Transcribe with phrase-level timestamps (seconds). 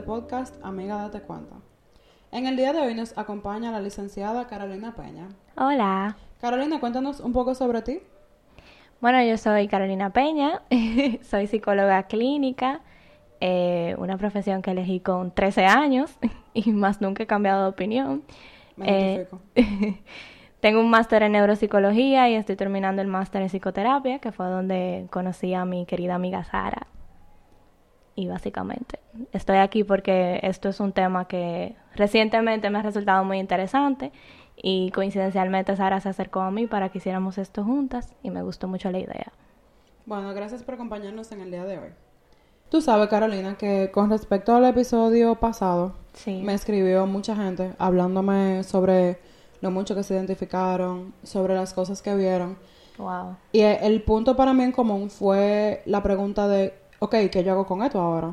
[0.00, 1.56] este podcast Amiga Date Cuenta.
[2.32, 5.28] En el día de hoy nos acompaña la licenciada Carolina Peña.
[5.56, 6.16] Hola.
[6.40, 8.00] Carolina, cuéntanos un poco sobre ti.
[9.02, 10.62] Bueno, yo soy Carolina Peña,
[11.22, 12.80] soy psicóloga clínica,
[13.40, 16.16] eh, una profesión que elegí con 13 años
[16.54, 18.22] y más nunca he cambiado de opinión.
[18.76, 19.28] Me Eh,
[20.60, 25.08] Tengo un máster en neuropsicología y estoy terminando el máster en psicoterapia, que fue donde
[25.10, 26.86] conocí a mi querida amiga Sara.
[28.20, 28.98] Y básicamente
[29.32, 34.12] estoy aquí porque esto es un tema que recientemente me ha resultado muy interesante
[34.62, 38.68] y coincidencialmente Sara se acercó a mí para que hiciéramos esto juntas y me gustó
[38.68, 39.32] mucho la idea.
[40.04, 41.88] Bueno, gracias por acompañarnos en el día de hoy.
[42.68, 46.42] Tú sabes, Carolina, que con respecto al episodio pasado, Sí.
[46.44, 49.18] me escribió mucha gente hablándome sobre
[49.62, 52.58] lo mucho que se identificaron, sobre las cosas que vieron.
[52.98, 53.36] Wow.
[53.52, 57.66] Y el punto para mí en común fue la pregunta de, ok, ¿qué yo hago
[57.66, 58.32] con esto ahora?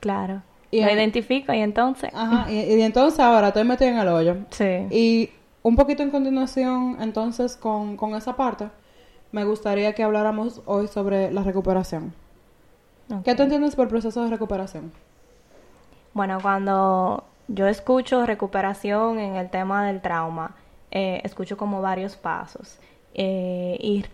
[0.00, 0.42] Claro.
[0.70, 2.10] Y Lo en- identifico y entonces.
[2.14, 4.36] Ajá, y, y entonces ahora estoy metido en el hoyo.
[4.50, 4.86] Sí.
[4.90, 5.30] Y
[5.62, 8.68] un poquito en continuación, entonces, con, con esa parte,
[9.32, 12.12] me gustaría que habláramos hoy sobre la recuperación.
[13.24, 14.92] ¿Qué tú entiendes por proceso de recuperación?
[16.12, 20.54] Bueno, cuando yo escucho recuperación en el tema del trauma,
[20.90, 22.78] eh, escucho como varios pasos.
[23.14, 24.04] Eh, y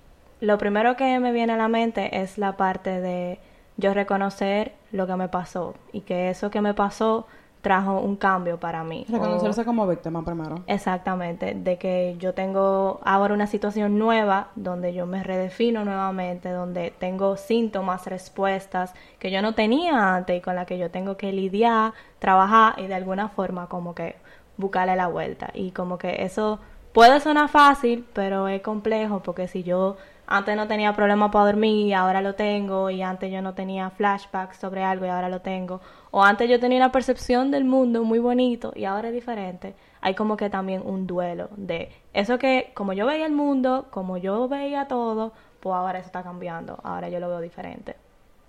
[0.40, 3.38] lo primero que me viene a la mente es la parte de
[3.77, 7.27] yo reconocer lo que me pasó y que eso que me pasó
[7.61, 9.06] trajo un cambio para mí.
[9.08, 10.56] Reconocerse O- como víctima primero.
[10.67, 16.92] Exactamente, de que yo tengo ahora una situación nueva donde yo me redefino nuevamente, donde
[16.98, 21.33] tengo síntomas, respuestas que yo no tenía antes y con las que yo tengo que
[21.33, 24.17] lidiar, trabajar y de alguna forma como que
[24.58, 25.51] buscarle la vuelta.
[25.55, 26.58] Y como que eso
[26.92, 29.96] puede sonar fácil, pero es complejo porque si yo
[30.27, 33.90] antes no tenía problema para dormir y ahora lo tengo, y antes yo no tenía
[33.90, 35.80] flashbacks sobre algo y ahora lo tengo,
[36.11, 40.14] o antes yo tenía una percepción del mundo muy bonito y ahora es diferente, hay
[40.14, 44.48] como que también un duelo de eso que como yo veía el mundo, como yo
[44.48, 47.96] veía todo, pues ahora eso está cambiando, ahora yo lo veo diferente.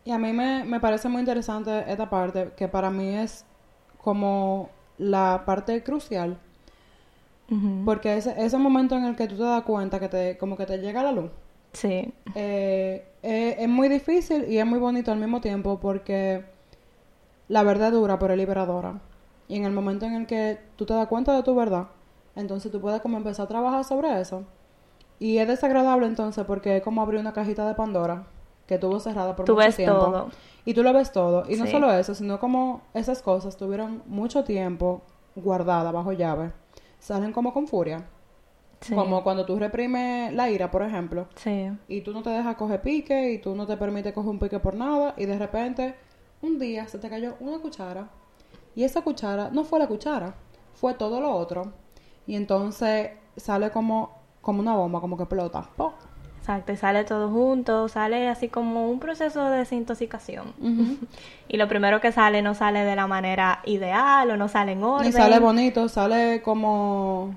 [0.04, 3.46] Y a mí me, me parece muy interesante esta parte, que para mí es
[3.98, 6.38] como la parte crucial,
[7.84, 10.66] porque ese, ese momento en el que tú te das cuenta que te, como que
[10.66, 11.32] te llega la luz,
[11.76, 16.46] Sí, eh, eh, es muy difícil y es muy bonito al mismo tiempo porque
[17.50, 19.02] la verdad dura pero es liberadora.
[19.48, 21.88] Y en el momento en el que tú te das cuenta de tu verdad,
[22.36, 24.44] entonces tú puedes como empezar a trabajar sobre eso.
[25.20, 28.24] Y es desagradable entonces porque es como abrir una cajita de Pandora
[28.68, 30.00] que tuvo cerrada por Tú mucho ves tiempo.
[30.00, 30.30] todo.
[30.66, 31.44] Y tú lo ves todo.
[31.48, 35.02] Y no solo eso, sino como esas cosas tuvieron mucho tiempo
[35.36, 36.52] guardadas bajo llave.
[37.00, 38.06] Salen como con furia.
[38.82, 42.56] Sí, Como cuando tú reprimes la ira, por ejemplo sí, y tú no te dejas
[42.56, 45.96] coger pique y tú no te permites coger un pique por nada y de repente
[46.42, 48.10] un día se te cayó una cuchara
[48.76, 50.36] y esa cuchara no fue la cuchara,
[50.74, 51.74] fue todo lo otro
[52.28, 55.64] y entonces sale como como una bomba, como que explota.
[55.76, 55.96] ¡Po!
[56.46, 60.54] exacto, y sale todo junto, sale así como un proceso de desintoxicación.
[61.48, 64.84] Y lo primero que sale no sale de la manera ideal o no sale en
[64.84, 65.08] orden.
[65.08, 67.36] Y sale bonito, sale como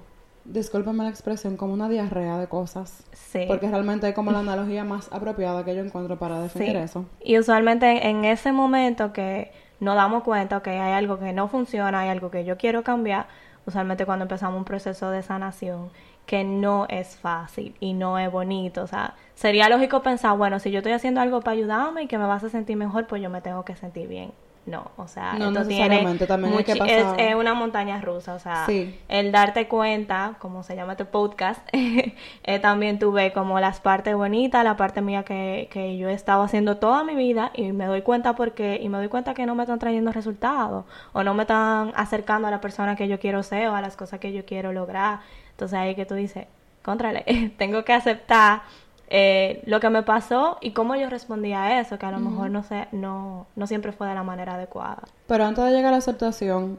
[0.53, 3.04] discúlpame la expresión, como una diarrea de cosas.
[3.12, 3.44] Sí.
[3.47, 6.76] Porque realmente es como la analogía más apropiada que yo encuentro para definir Sí.
[6.76, 7.04] eso.
[7.22, 12.00] Y usualmente en ese momento que nos damos cuenta que hay algo que no funciona,
[12.00, 13.26] hay algo que yo quiero cambiar,
[13.66, 15.91] usualmente cuando empezamos un proceso de sanación
[16.26, 20.70] que no es fácil y no es bonito, o sea, sería lógico pensar, bueno, si
[20.70, 23.30] yo estoy haciendo algo para ayudarme y que me vas a sentir mejor, pues yo
[23.30, 24.32] me tengo que sentir bien.
[24.68, 28.00] No, o sea, No esto necesariamente, tiene también hay que es, pasar- es una montaña
[28.00, 28.94] rusa, o sea, Sí.
[29.08, 34.62] el darte cuenta, como se llama este podcast, eh, también tuve como las partes bonitas,
[34.65, 38.03] la parte mía que, que yo he estado haciendo toda mi vida y me doy
[38.03, 41.42] cuenta porque, y me doy cuenta que no me están trayendo resultados o no me
[41.44, 44.44] están acercando a la persona que yo quiero ser o a las cosas que yo
[44.44, 45.21] quiero lograr.
[45.53, 46.47] Entonces ahí que tú dices,
[46.82, 47.24] contrale,
[47.59, 48.62] tengo que aceptar
[49.10, 52.51] eh, lo que me pasó y cómo yo respondí a eso, que a lo mejor
[52.51, 55.03] no sé, no, no siempre fue de la manera adecuada.
[55.27, 56.78] Pero antes de llegar a la aceptación,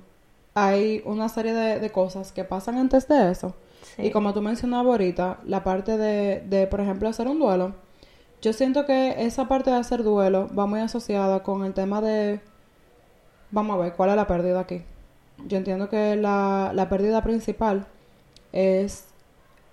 [0.54, 3.56] hay una serie de, de cosas que pasan antes de eso.
[3.96, 4.08] Sí.
[4.08, 7.74] Y como tú mencionabas ahorita, la parte de, de, por ejemplo, hacer un duelo,
[8.42, 12.40] yo siento que esa parte de hacer duelo va muy asociada con el tema de,
[13.52, 14.84] vamos a ver, ¿cuál es la pérdida aquí?
[15.48, 17.86] Yo entiendo que la, la pérdida principal
[18.52, 19.06] es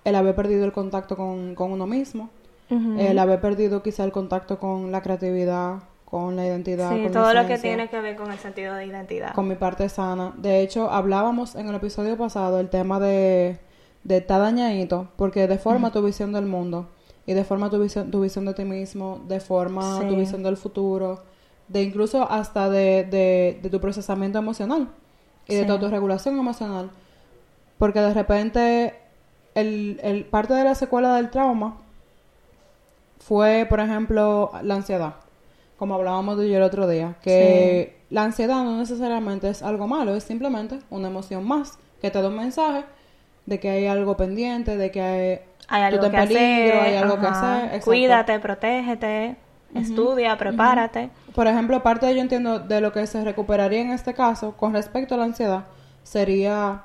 [0.05, 2.29] el haber perdido el contacto con, con uno mismo,
[2.69, 7.11] El haber perdido quizá el contacto con la creatividad, con la identidad, Sí, con la
[7.11, 9.33] todo lo que tiene que ver con el sentido de identidad.
[9.33, 10.33] con mi parte sana.
[10.37, 13.59] De hecho, hablábamos en el episodio pasado el tema de,
[14.03, 16.89] de estar dañadito, porque deforma tu visión del mundo
[17.25, 20.07] y deforma tu visión, tu visión de ti mismo, deforma Sí.
[20.07, 21.23] tu visión del futuro.
[21.69, 24.87] de incluso hasta de, de, de tu procesamiento emocional
[25.49, 26.89] y de tu autorregulación emocional.
[27.77, 28.93] Porque de repente
[29.53, 31.77] el, el parte de la secuela del trauma
[33.27, 35.15] fue, por ejemplo, la ansiedad,
[35.77, 40.15] como hablábamos de yo el otro día, que la ansiedad no necesariamente es algo malo,
[40.15, 42.85] es simplemente una emoción más que te da un mensaje
[43.45, 46.79] de que hay algo pendiente, de que hay, Hay tú algo que peligro, hacer.
[46.79, 47.65] hay algo que hacer.
[47.75, 47.85] exacto.
[47.85, 49.35] Cuídate, protégete,
[49.73, 51.09] estudia, prepárate.
[51.35, 54.71] Por ejemplo, parte de yo entiendo de lo que se recuperaría en este caso con
[54.73, 55.65] respecto a la ansiedad
[56.03, 56.83] sería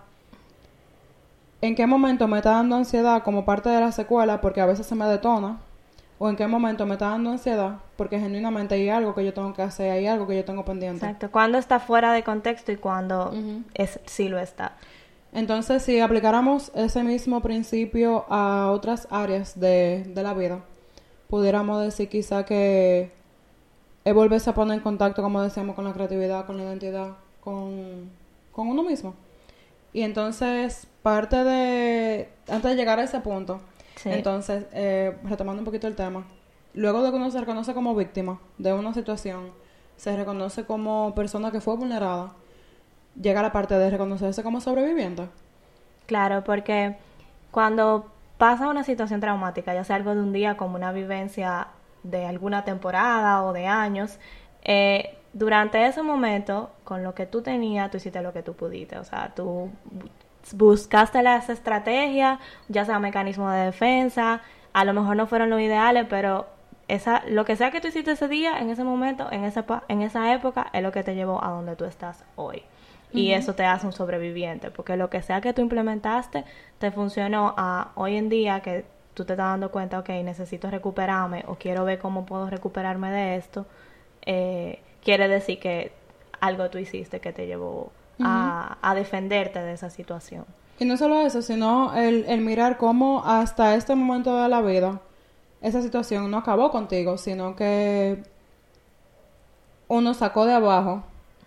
[1.61, 4.87] en qué momento me está dando ansiedad como parte de la secuela porque a veces
[4.87, 5.59] se me detona
[6.23, 9.53] o en qué momento me está dando ansiedad porque genuinamente hay algo que yo tengo
[9.53, 11.05] que hacer, hay algo que yo tengo pendiente.
[11.05, 11.33] Exacto.
[11.33, 13.35] Cuando está fuera de contexto y cuando
[13.75, 14.77] es, sí lo está.
[15.33, 20.61] Entonces, si aplicáramos ese mismo principio a otras áreas de, de la vida,
[21.27, 23.11] pudiéramos decir quizá que
[24.05, 28.11] es volverse a poner en contacto, como decíamos, con la creatividad, con la identidad, con,
[28.53, 29.17] con uno mismo.
[29.93, 33.61] Y entonces, parte de, antes de llegar a ese punto,
[34.03, 34.11] Sí.
[34.11, 36.25] entonces, eh, retomando un poquito el tema,
[36.75, 39.53] luego de que uno se reconoce como víctima de una situación,
[39.97, 42.33] se reconoce como persona que fue vulnerada,
[43.21, 45.29] llega la parte de reconocerse como sobreviviente.
[46.07, 46.97] Claro, porque
[47.51, 51.69] cuando pasa una situación traumática, ya sea algo de un día como una vivencia
[52.03, 54.19] de alguna temporada o de años,
[54.65, 58.99] eh, durante ese momento, con lo que tú tenías, tú hiciste lo que tú pudiste.
[58.99, 59.71] O sea, tú
[60.55, 64.41] buscaste las estrategias, ya sea mecanismos de defensa,
[64.73, 66.47] a lo mejor no fueron los ideales, pero
[66.89, 70.03] esa, lo que sea que tú hiciste ese día, en ese momento, en esa, en
[70.03, 72.63] esa época, es lo que te llevó a donde tú estás hoy.
[73.15, 76.45] Y eso te hace un sobreviviente, porque lo que sea que tú implementaste
[76.79, 81.45] te funcionó a hoy en día que tú te estás dando cuenta, ok, necesito recuperarme
[81.47, 83.67] o quiero ver cómo puedo recuperarme de esto,
[84.25, 85.93] eh, quiere decir que
[86.41, 87.93] algo tú hiciste que te llevó
[88.25, 90.45] a, a defenderte de esa situación.
[90.79, 95.01] Y no solo eso, sino el, el mirar cómo hasta este momento de la vida
[95.61, 98.25] esa situación no acabó contigo, sino que
[99.89, 101.05] uno sacó de abajo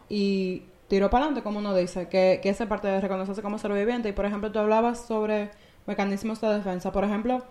[0.08, 4.10] y tiró para adelante, como uno dice, que, que esa parte de reconocerse como sobreviviente.
[4.10, 5.52] Y por ejemplo, tú hablabas sobre
[5.86, 6.92] mecanismos de defensa.
[6.92, 7.44] Por ejemplo,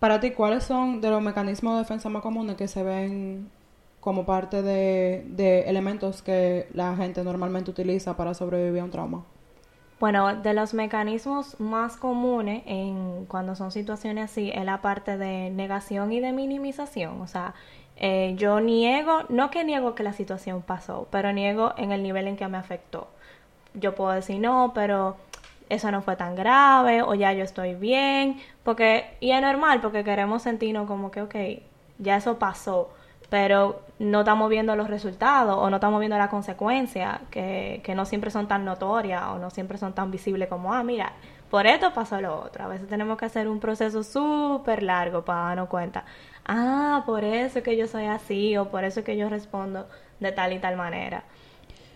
[0.00, 3.50] para ti, ¿cuáles son de los mecanismos de defensa más comunes que se ven
[4.00, 9.24] como parte de, de elementos que la gente normalmente utiliza para sobrevivir a un trauma?
[10.00, 15.50] Bueno, de los mecanismos más comunes en cuando son situaciones así es la parte de
[15.50, 17.20] negación y de minimización.
[17.20, 17.52] O sea,
[17.96, 22.28] eh, yo niego, no que niego que la situación pasó, pero niego en el nivel
[22.28, 23.08] en que me afectó.
[23.74, 25.16] Yo puedo decir no, pero
[25.68, 30.02] eso no fue tan grave o ya yo estoy bien, porque y es normal porque
[30.02, 31.34] queremos sentirnos como que ok,
[31.98, 32.90] ya eso pasó,
[33.30, 38.04] pero no estamos viendo los resultados o no estamos viendo las consecuencias que, que no
[38.04, 41.12] siempre son tan notorias o no siempre son tan visibles como, ah, mira,
[41.48, 42.64] por esto pasó lo otro.
[42.64, 46.04] A veces tenemos que hacer un proceso súper largo para darnos cuenta,
[46.44, 49.86] ah, por eso es que yo soy así o por eso es que yo respondo
[50.18, 51.24] de tal y tal manera.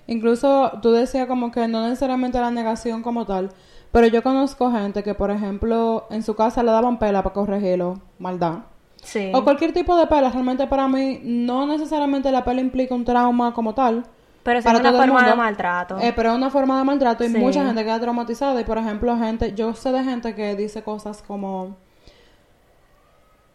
[0.07, 3.51] Incluso tú decías como que no necesariamente la negación como tal,
[3.91, 8.01] pero yo conozco gente que, por ejemplo, en su casa le daban pela para corregirlo,
[8.19, 8.74] maldad.
[9.05, 9.31] Sí.
[9.33, 13.55] O cualquier tipo de pela, realmente para mí no necesariamente la pela implica un trauma
[13.55, 14.05] como tal.
[14.43, 15.99] Pero para es una forma de maltrato.
[16.01, 17.39] Eh, pero es una forma de maltrato y Sí.
[17.39, 18.61] mucha gente queda traumatizada.
[18.61, 21.77] Y por ejemplo, gente, yo sé de gente que dice cosas como,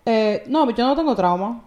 [0.05, 1.61] eh, no, yo no tengo trauma.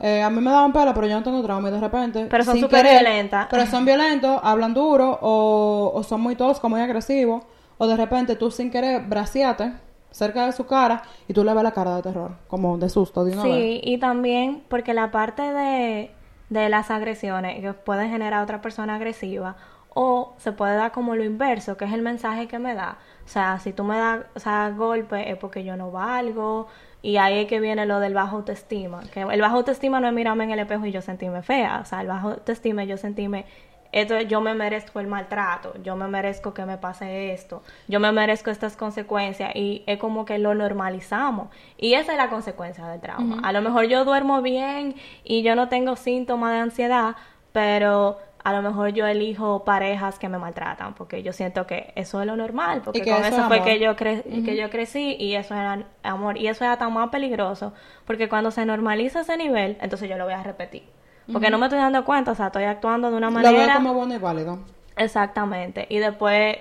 [0.00, 1.68] Eh, a mí me daban pela, pero yo no tengo trauma.
[1.68, 3.46] Y de repente, Pero son súper violentas.
[3.50, 7.44] Pero son violentos, hablan duro o, o son muy toscos, muy agresivos.
[7.78, 9.72] O de repente tú sin querer braciate
[10.12, 13.24] cerca de su cara y tú le ves la cara de terror, como de susto,
[13.24, 13.52] de una vez.
[13.54, 16.10] Sí, y también porque la parte de,
[16.50, 19.56] de las agresiones que puede generar a otra persona agresiva
[19.94, 22.98] o se puede dar como lo inverso, que es el mensaje que me da.
[23.24, 26.68] O sea, si tú me das o sea, golpe es porque yo no valgo
[27.02, 29.02] y ahí es que viene lo del bajo autoestima.
[29.12, 31.80] Que el bajo autoestima no es mirarme en el espejo y yo sentirme fea.
[31.82, 33.44] O sea, el bajo autoestima es yo sentirme
[33.92, 38.10] esto yo me merezco el maltrato, yo me merezco que me pase esto, yo me
[38.10, 41.48] merezco estas consecuencias y es como que lo normalizamos.
[41.76, 43.40] Y esa es la consecuencia del trauma.
[43.46, 44.94] A lo mejor yo duermo bien
[45.24, 47.16] y yo no tengo síntomas de ansiedad,
[47.52, 52.20] pero a lo mejor yo elijo parejas que me maltratan porque yo siento que eso
[52.20, 55.16] es lo normal, porque con eso eso es fue que yo cre- que yo crecí
[55.18, 56.36] y eso era amor.
[56.38, 57.72] Y eso era tan más peligroso
[58.04, 60.82] porque cuando se normaliza ese nivel, entonces yo lo voy a repetir.
[61.30, 63.74] Porque no me estoy dando cuenta, o sea, estoy actuando de una Lo veo manera
[63.74, 64.58] como bueno y válido.
[64.96, 65.86] Exactamente.
[65.88, 66.56] Y después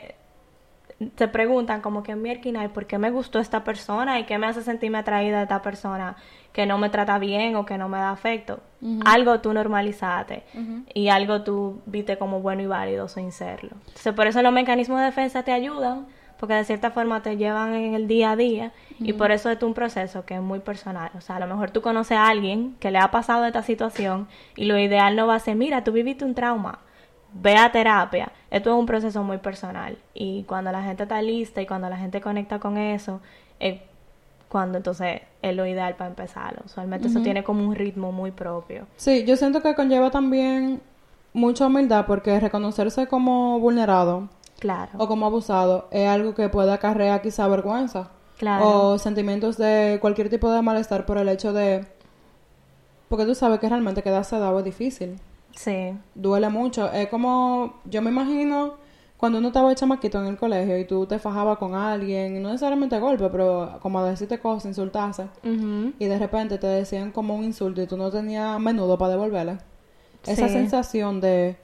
[1.16, 4.20] se preguntan como que mierda, ¿por qué me gustó esta persona?
[4.20, 6.16] ¿Y qué me hace sentirme atraída a esta persona
[6.54, 8.60] que no me trata bien o que no me da afecto?
[9.06, 10.44] Algo tú normalizaste
[10.94, 13.72] y algo tú viste como bueno y válido sin serlo.
[13.88, 16.06] Entonces, por eso los mecanismos de defensa te ayudan,
[16.42, 19.62] porque de cierta forma te llevan en el día a día y por eso es
[19.62, 21.12] un proceso que es muy personal.
[21.16, 24.28] O sea, a lo mejor tú conoces a alguien que le ha pasado esta situación
[24.56, 26.80] y lo ideal no va a ser, mira, tú viviste un trauma
[27.34, 28.32] ve a terapia.
[28.50, 31.98] Esto es un proceso muy personal y cuando la gente está lista y cuando la
[31.98, 33.22] gente conecta con eso,
[33.60, 33.80] es
[34.50, 36.64] cuando entonces es lo ideal para empezarlo.
[36.66, 38.88] Usualmente eso tiene como un ritmo muy propio.
[38.98, 40.82] Sí, yo siento que conlleva también
[41.34, 44.28] mucha humildad porque reconocerse como vulnerado
[44.62, 44.92] claro.
[44.98, 48.92] o como abusado es algo que puede acarrear quizá vergüenza claro.
[48.92, 51.86] o sentimientos de cualquier tipo de malestar por el hecho de...
[53.10, 55.20] Porque tú sabes que realmente quedarse dado es difícil.
[55.54, 55.94] Sí.
[56.16, 56.90] Duele mucho.
[56.94, 58.76] Es como, yo me imagino
[59.18, 62.98] cuando uno estaba chamaquito en el colegio y tú te fajabas con alguien, no necesariamente
[63.00, 67.84] golpe, pero como a decirte cosas, insultarse, y de repente te decían como un insulto
[67.84, 69.58] y tú no tenías menudo para devolverle.
[70.26, 71.56] Esa sensación de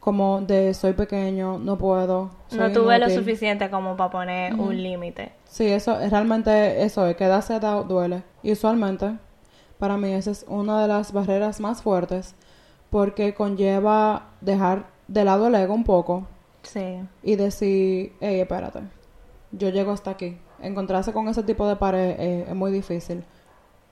[0.00, 2.30] como de soy pequeño, no puedo.
[2.52, 5.32] no tuve lo suficiente como para poner un límite.
[5.44, 8.22] Sí, eso realmente eso es quedarse dado duele.
[8.42, 9.16] Y usualmente
[9.78, 12.34] para mí esa es una de las barreras más fuertes
[12.90, 16.26] porque conlleva dejar de lado el ego un poco.
[16.62, 17.00] Sí.
[17.22, 18.80] Y decir, hey, espérate,
[19.52, 20.38] yo llego hasta aquí.
[20.60, 23.24] Encontrarse con ese tipo de pared eh, es muy difícil.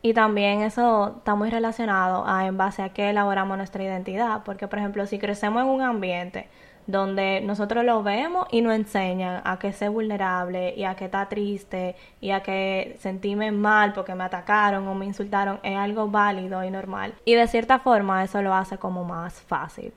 [0.02, 4.42] Y también eso está muy relacionado a en base a qué elaboramos nuestra identidad.
[4.44, 6.48] Porque, por ejemplo, si crecemos en un ambiente
[6.86, 11.28] donde nosotros lo vemos y nos enseñan a que ser vulnerable y a que está
[11.28, 16.62] triste y a que sentirme mal porque me atacaron o me insultaron es algo válido
[16.62, 17.14] y normal.
[17.24, 19.92] Y de cierta forma eso lo hace como más fácil.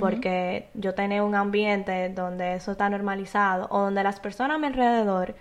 [0.00, 4.66] Porque yo tener un ambiente donde eso está normalizado o donde las personas a mi
[4.66, 5.36] alrededor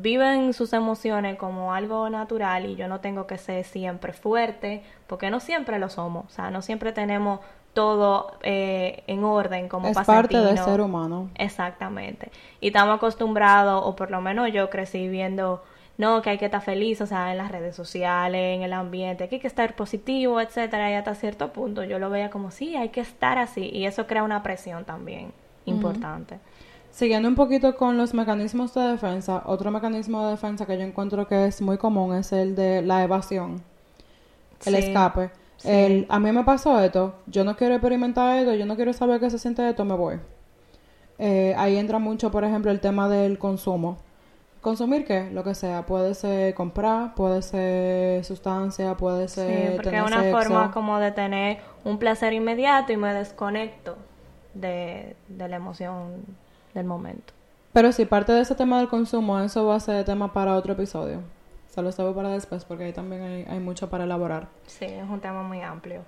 [0.00, 5.30] viven sus emociones como algo natural y yo no tengo que ser siempre fuerte, porque
[5.30, 7.40] no siempre lo somos, o sea, no siempre tenemos
[7.72, 11.30] todo eh, en orden como es parte del ser humano.
[11.36, 12.30] Exactamente.
[12.60, 15.62] Y estamos acostumbrados, o por lo menos yo crecí viendo,
[15.96, 19.28] no, que hay que estar feliz, o sea, en las redes sociales, en el ambiente,
[19.28, 22.76] que hay que estar positivo, etcétera, y hasta cierto punto yo lo veía como, sí,
[22.76, 25.32] hay que estar así, y eso crea una presión también
[25.64, 26.38] importante.
[26.98, 31.28] Siguiendo un poquito con los mecanismos de defensa, otro mecanismo de defensa que yo encuentro
[31.28, 33.62] que es muy común es el de la evasión,
[34.66, 35.30] el escape
[35.62, 39.20] el, a mí me pasó esto, yo no quiero experimentar esto, yo no quiero saber
[39.20, 40.18] qué se siente esto, me voy.
[41.20, 43.98] Eh, ahí entra mucho, por ejemplo, el tema del consumo.
[44.60, 45.30] ¿Consumir qué?
[45.30, 45.86] Lo que sea.
[45.86, 49.68] Puede ser comprar, puede ser sustancia, puede ser.
[49.68, 53.96] Sí, porque es una forma como de tener un placer inmediato y me desconecto
[54.54, 56.24] de, de la emoción
[56.78, 57.34] del momento.
[57.72, 60.72] Pero si parte de ese tema del consumo, eso va a ser tema para otro
[60.72, 61.20] episodio
[61.78, 64.48] se lo sabe para después porque ahí también hay, mucho para elaborar.
[64.66, 66.02] Sí, es un tema muy amplio.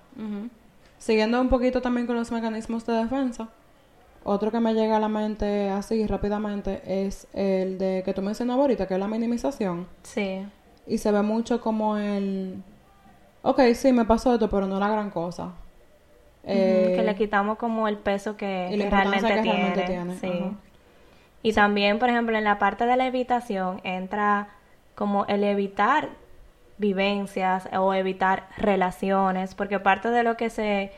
[0.99, 3.49] Siguiendo un poquito también con los mecanismos de defensa,
[4.25, 8.63] otro que me llega a la mente así rápidamente es el de que tú mencionabas
[8.63, 9.87] ahorita, que es la minimización.
[10.03, 10.45] Sí.
[10.89, 12.63] Y se ve mucho como el...
[13.43, 15.53] Ok, sí, me pasó esto, pero no la gran cosa.
[16.45, 20.17] Que le eh, quitamos como el peso que, realmente, tiene.
[20.17, 20.57] Sí.
[21.43, 24.49] Y también, por ejemplo, en la parte de la evitación entra
[24.95, 26.09] como el evitar
[26.79, 30.93] vivencias o evitar relaciones, porque parte de lo que se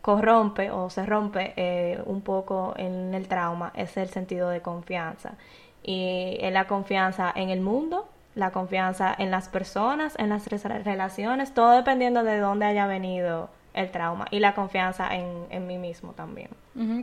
[0.00, 5.34] corrompe o se rompe eh, un poco en el trauma es el sentido de confianza.
[5.82, 11.54] Y es la confianza en el mundo, la confianza en las personas, en las relaciones,
[11.54, 16.50] todo dependiendo de dónde haya venido el trauma y la confianza en, mí mismo también.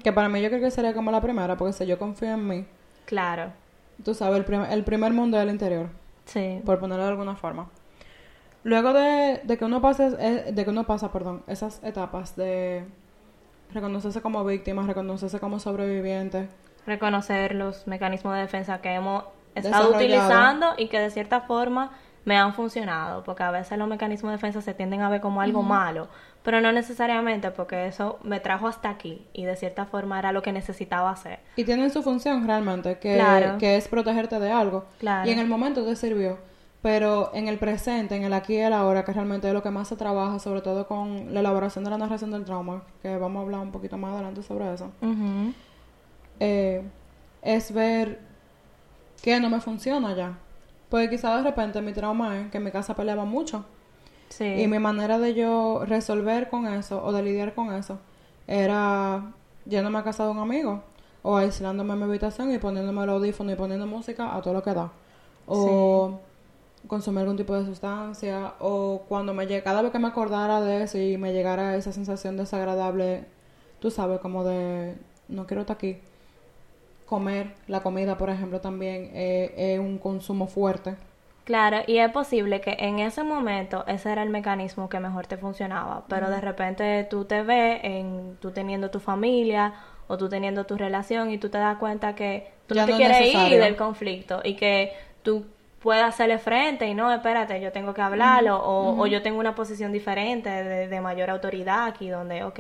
[0.04, 2.48] Que para mí yo creo que sería como la primera, porque si yo confío en
[2.48, 2.66] mí.
[3.06, 3.52] Claro.
[4.04, 5.90] Tú sabes, el, el primer mundo del interior.
[6.26, 6.62] Sí.
[6.66, 7.70] Por ponerlo de alguna forma.
[8.68, 12.86] Luego de, que uno pase, eh, de que uno pasa, perdón, esas etapas de
[13.74, 16.50] reconocerse como víctima, reconocerse como sobreviviente.
[16.86, 19.24] Reconocer los mecanismos de defensa que hemos
[19.56, 21.92] estado utilizando y que de cierta forma
[22.26, 25.40] me han funcionado, porque a veces los mecanismos de defensa se tienden a ver como
[25.40, 26.10] algo malo,
[26.44, 30.42] pero no necesariamente porque eso me trajo hasta aquí y de cierta forma era lo
[30.42, 31.40] que necesitaba hacer.
[31.56, 33.22] Y tienen su función realmente, que,
[33.60, 34.86] que es protegerte de algo.
[35.02, 36.38] Y en el momento te sirvió,
[36.82, 39.72] pero en el presente, en el aquí y el ahora, que realmente es lo que
[39.72, 43.42] más se trabaja, sobre todo con la elaboración de la narración del trauma, que vamos
[43.42, 44.92] a hablar un poquito más adelante sobre eso,
[46.40, 46.84] eh,
[47.42, 48.20] es ver
[49.22, 50.38] que no me funciona ya
[50.90, 53.66] pues quizá de repente mi trauma es que en mi casa peleaba mucho.
[54.30, 54.46] Sí.
[54.46, 58.00] Y mi manera de yo resolver con eso o de lidiar con eso
[58.46, 59.34] era
[59.66, 60.84] yéndome a casa de un amigo
[61.22, 64.64] o aislándome en mi habitación y poniéndome el audífono y poniendo música a todo lo
[64.64, 64.92] que da.
[65.46, 66.20] O
[66.88, 68.54] consumir algún tipo de sustancia.
[68.60, 71.92] O cuando me llegue, cada vez que me acordara de eso y me llegara esa
[71.92, 73.26] sensación desagradable,
[73.80, 74.96] tú sabes, como de
[75.28, 76.00] no quiero estar aquí.
[77.06, 80.96] Comer, la comida, por ejemplo, también eh, es un consumo fuerte.
[81.48, 85.38] Claro, y es posible que en ese momento ese era el mecanismo que mejor te
[85.38, 89.74] funcionaba, pero de repente tú te ves en tú teniendo tu familia
[90.08, 93.34] o tú teniendo tu relación y tú te das cuenta que tú no te quieres
[93.34, 94.92] ir del conflicto y que
[95.24, 95.46] tú
[95.80, 99.56] puedes hacerle frente y no, espérate, yo tengo que hablarlo o, o, yo tengo una
[99.56, 102.60] posición diferente de, mayor autoridad aquí donde, ok,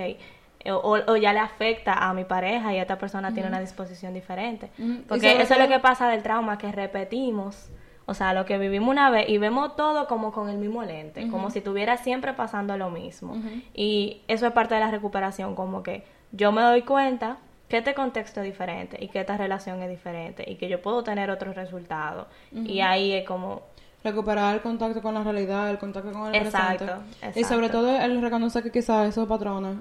[0.72, 4.70] o, o, ya le afecta a mi pareja y esta persona tiene una disposición diferente.
[5.10, 7.70] Porque eso es lo que pasa del trauma, que repetimos
[8.10, 11.30] o sea, lo que vivimos una vez y vemos todo como con el mismo lente,
[11.30, 13.36] como si estuviera siempre pasando lo mismo.
[13.74, 17.38] Y eso es parte de la recuperación, como que yo me doy cuenta
[17.68, 21.04] que este contexto es diferente y que esta relación es diferente y que yo puedo
[21.04, 22.28] tener otros resultados.
[22.54, 23.64] Y ahí es como...
[24.06, 26.86] Recuperar el contacto con la realidad, el contacto con el exacto,
[27.20, 27.40] presente.
[27.42, 29.80] Y sobre todo el reconocer que quizás esos patrones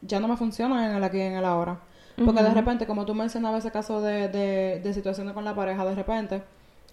[0.00, 1.76] ya no me funcionan en el aquí y en el ahora.
[2.24, 5.84] Porque de repente, como tú mencionabas ese caso de, de, de situaciones con la pareja,
[5.84, 6.42] de repente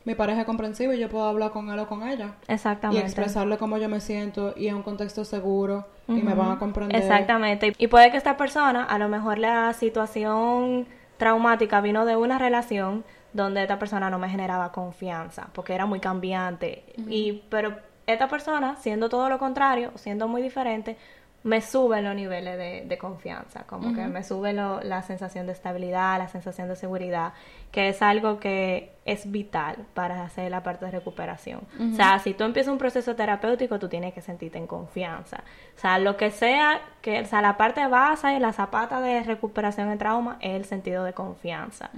[0.06, 2.36] mi pareja es comprensiva y yo puedo hablar con él o con ella.
[2.48, 3.02] Exactamente.
[3.02, 6.60] Y expresarle cómo yo me siento y en un contexto seguro y me van a
[6.60, 7.02] comprender.
[7.02, 7.74] Exactamente.
[7.78, 13.04] Y puede que esta persona, a lo mejor la situación traumática vino de una relación
[13.34, 16.86] donde esta persona no me generaba confianza porque era muy cambiante.
[17.08, 20.98] Y pero esta persona, siendo todo lo contrario, siendo muy diferente,
[21.44, 26.28] me suben los niveles de, confianza, como que me sube la sensación de estabilidad, la
[26.28, 27.34] sensación de seguridad,
[27.75, 31.60] que es algo que es vital para hacer la parte de recuperación.
[31.77, 35.43] O sea, si tú empiezas un proceso terapéutico, tú tienes que sentirte en confianza.
[35.76, 39.23] O sea, lo que sea, que, o sea, la parte base y la zapata de
[39.23, 41.89] recuperación en trauma es el sentido de confianza.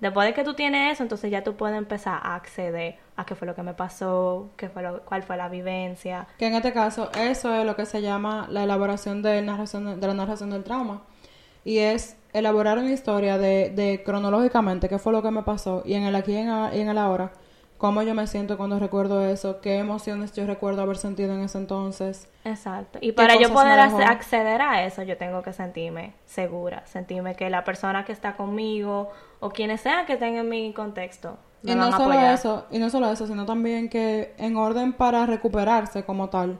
[0.00, 3.34] Después de que tú tienes eso, entonces ya tú puedes empezar a acceder a qué
[3.34, 6.26] fue lo que me pasó, qué fue lo, cuál fue la vivencia.
[6.36, 10.06] Que en este caso, eso es lo que se llama la elaboración de, narración, de
[10.06, 11.04] la narración del trauma.
[11.64, 15.94] Y es elaborar una historia de, de cronológicamente qué fue lo que me pasó y
[15.94, 17.32] en el aquí y en, el ahora,
[17.78, 21.58] cómo yo me siento cuando recuerdo eso, qué emociones yo recuerdo haber sentido en ese
[21.58, 22.28] entonces.
[22.44, 22.98] Exacto.
[23.02, 27.64] Y para yo poder acceder a eso, yo tengo que sentirme segura, sentirme que la
[27.64, 32.14] persona que está conmigo o quienes sean que estén en mi contexto y no solo
[32.14, 36.58] eso, y no solo eso, sino también que en orden para recuperarse como tal,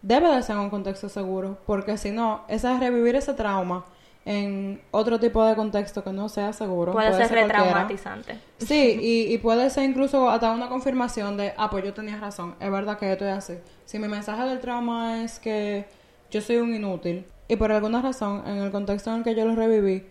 [0.00, 3.84] debe de ser en un contexto seguro, porque si no, esa es revivir ese trauma
[4.24, 6.92] en otro tipo de contexto que no sea seguro.
[6.92, 8.38] Puede, ser, retraumatizante.
[8.58, 12.54] Sí, y, y, puede ser incluso hasta una confirmación de, ah, pues yo tenía razón,
[12.60, 13.54] es verdad que esto es así.
[13.84, 15.86] Si mi mensaje del trauma es que
[16.30, 19.44] yo soy un inútil, y por alguna razón, en el contexto en el que yo
[19.44, 20.06] lo reviví,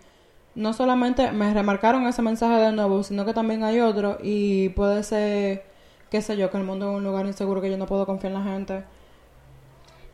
[0.53, 5.03] no solamente me remarcaron ese mensaje de nuevo, sino que también hay otro y puede
[5.03, 5.63] ser,
[6.09, 8.33] qué sé yo, que el mundo es un lugar inseguro, que yo no puedo confiar
[8.33, 8.83] en la gente.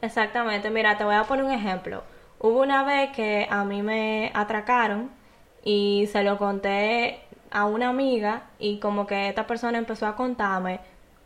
[0.01, 2.03] Exactamente, mira, te voy a poner un ejemplo.
[2.39, 5.09] Hubo una vez que a mí me atracaron
[5.63, 10.79] y se lo conté a una amiga y como que esta persona empezó a contarme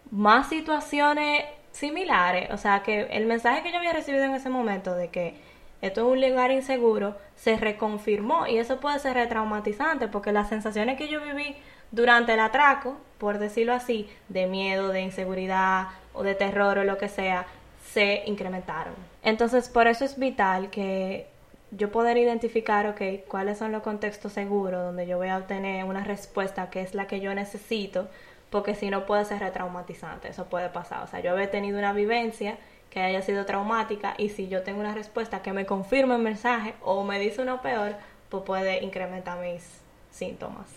[0.10, 4.94] más situaciones similares, o sea que el mensaje que yo había recibido en ese momento
[4.96, 5.36] de que
[5.82, 10.98] esto es un lugar inseguro, se reconfirmó y eso puede ser retraumatizante porque las sensaciones
[10.98, 11.56] que yo viví
[11.92, 16.98] durante el atraco, por decirlo así, de miedo, de inseguridad o de terror o lo
[16.98, 17.48] que sea,
[17.84, 19.11] se incrementaron.
[19.24, 21.28] Entonces, por eso es vital que
[21.72, 26.04] yo poder identificar, ok, cuáles son los contextos seguros donde yo voy a obtener una
[26.04, 28.10] respuesta que es la que yo necesito,
[28.50, 31.04] porque si no puede ser retraumatizante, eso puede pasar.
[31.04, 32.58] O sea, yo he tenido una vivencia
[32.90, 36.74] que haya sido traumática y si yo tengo una respuesta que me confirme el mensaje
[36.82, 37.96] o me dice uno peor,
[38.28, 39.64] pues puede incrementar mis
[40.12, 40.68] síntomas.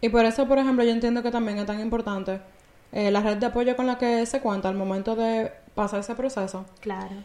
[0.00, 2.40] Y por eso, por ejemplo, yo entiendo que también es tan importante
[2.92, 6.14] eh, la red de apoyo con la que se cuenta al momento de pasar ese
[6.14, 6.64] proceso.
[6.80, 7.16] Claro.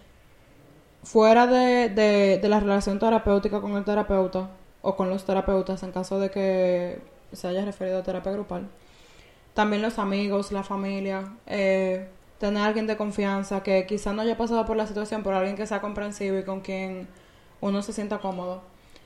[1.04, 4.50] Fuera de, de, de la relación terapéutica con el terapeuta
[4.82, 8.68] o con los terapeutas en caso de que se haya referido a terapia grupal.
[9.54, 12.08] También los amigos, la familia, eh,
[12.40, 15.56] tener a alguien de confianza que quizá no haya pasado por la situación, pero alguien
[15.56, 17.08] que sea comprensivo y con quien
[17.60, 18.62] uno se sienta cómodo.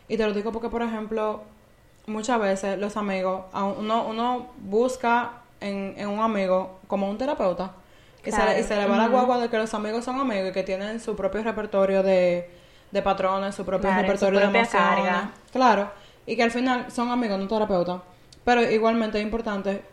[0.08, 1.42] Y te lo digo porque, por ejemplo,
[2.08, 7.72] muchas veces los amigos, uno, uno busca en, en un amigo como un terapeuta.
[8.30, 11.00] Y, se, le va la guagua de que los amigos son amigos y que tienen
[11.00, 12.50] su propio repertorio de,
[12.92, 15.14] de patrones, su propio repertorio de emociones.
[15.52, 15.92] Claro.
[16.26, 18.02] Y que al final son amigos, no terapeutas.
[18.44, 19.84] Pero igualmente es importante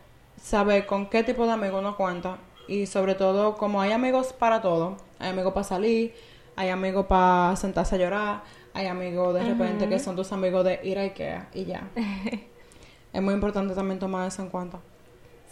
[0.41, 4.61] saber con qué tipo de amigo uno cuenta y sobre todo, como hay amigos para
[4.61, 6.13] todo, hay amigos para salir,
[6.55, 8.43] hay amigos para sentarse a llorar,
[8.73, 11.89] hay amigos de repente que son tus amigos de ir a Ikea y ya.
[13.13, 14.79] es muy importante también tomar eso en cuenta.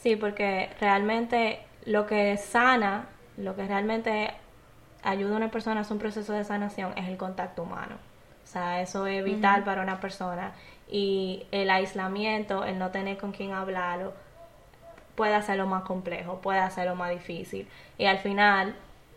[0.02, 3.06] Sí, porque realmente lo que sana,
[3.38, 4.34] lo que realmente
[5.04, 7.96] ayuda a una persona a hacer un proceso de sanación es el contacto humano.
[8.44, 10.52] O sea, eso es vital para una persona.
[10.90, 14.14] Y el aislamiento, el no tener con quién hablarlo,
[15.16, 17.68] puede hacerlo más complejo, puede hacerlo más difícil.
[17.98, 18.76] Y al final,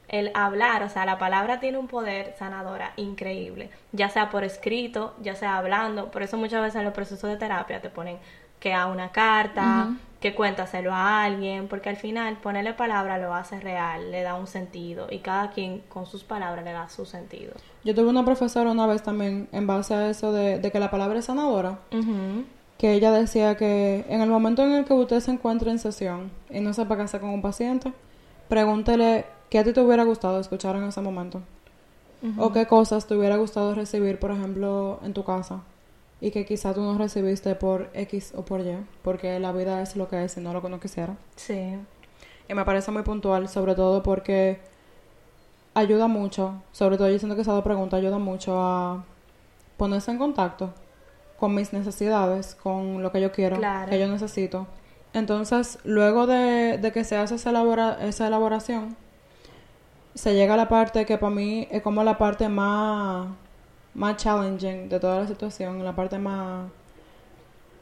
[0.08, 5.14] el hablar, o sea, la palabra tiene un poder sanadora increíble, ya sea por escrito,
[5.20, 6.10] ya sea hablando.
[6.10, 8.18] Por eso muchas veces en los procesos de terapia te ponen
[8.64, 13.60] que a una carta, que cuéntaselo a alguien, porque al final ponerle palabra lo hace
[13.60, 17.52] real, le da un sentido y cada quien con sus palabras le da su sentido.
[17.84, 21.18] Yo tuve una profesora una vez también en base a eso de, que la palabra
[21.18, 21.78] es sanadora,
[22.78, 26.30] que ella decía que en el momento en el que usted se encuentre en sesión
[26.48, 27.92] y no sepa qué hacer con un paciente,
[28.48, 31.42] pregúntele qué a ti te hubiera gustado escuchar en ese momento.
[32.38, 35.60] O qué cosas te hubiera gustado recibir, por ejemplo, en tu casa
[36.20, 39.96] y que quizá tú no recibiste por X o por Y, porque la vida es
[39.96, 41.16] lo que es y no lo que uno quisiera.
[41.36, 41.76] Sí.
[42.48, 44.60] Y me parece muy puntual, sobre todo porque
[45.74, 49.04] ayuda mucho, sobre todo yo siento que esa pregunta ayuda mucho a
[49.76, 50.72] ponerse en contacto
[51.38, 54.66] con mis necesidades, con lo que yo quiero, que yo necesito.
[55.12, 58.96] Entonces, luego de, de que se hace esa, elabora, esa elaboración,
[60.14, 63.28] se llega a la parte que para mí es como la parte más
[63.94, 66.70] más challenging de toda la situación, la parte más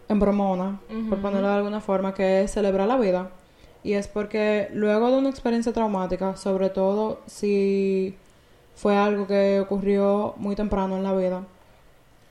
[0.08, 3.30] embromona, por ponerlo de alguna forma, que es celebrar la vida.
[3.82, 8.16] Y es porque luego de una experiencia traumática, sobre todo si
[8.74, 11.42] fue algo que ocurrió muy temprano en la vida,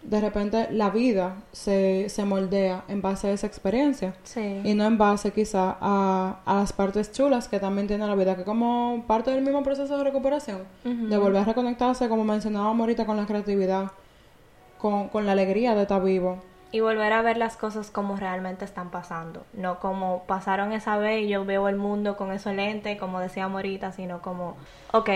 [0.04, 4.98] de repente la vida se, se moldea en base a esa experiencia y no en
[4.98, 9.32] base quizá a, a, las partes chulas que también tiene la vida, que como parte
[9.32, 13.92] del mismo proceso de recuperación, de volver a reconectarse, como mencionábamos ahorita, con la creatividad,
[14.78, 16.40] con, con la alegría de estar vivo.
[16.72, 21.24] Y volver a ver las cosas como realmente están pasando, no como pasaron esa vez
[21.24, 24.56] y yo veo el mundo con eso lente, como decíamos ahorita, sino como,
[24.94, 25.10] ok,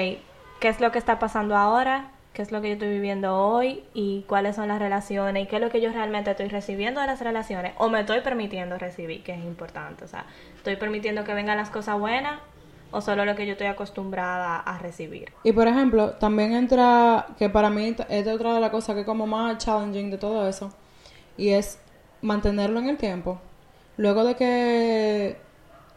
[0.60, 2.12] ¿qué es lo que está pasando ahora?
[2.36, 5.56] Qué es lo que yo estoy viviendo hoy y cuáles son las relaciones y qué
[5.56, 9.24] es lo que yo realmente estoy recibiendo de las relaciones o me estoy permitiendo recibir,
[9.24, 10.04] que es importante.
[10.04, 10.26] O sea,
[10.58, 12.40] estoy permitiendo que vengan las cosas buenas
[12.92, 15.32] o solo lo que yo estoy acostumbrada a recibir.
[15.44, 19.06] Y por ejemplo, también entra, que para mí es otra de las cosas que es
[19.06, 20.72] como más challenging de todo eso,
[21.38, 21.80] y es
[22.22, 23.40] mantenerlo en el tiempo.
[23.98, 25.38] Luego de que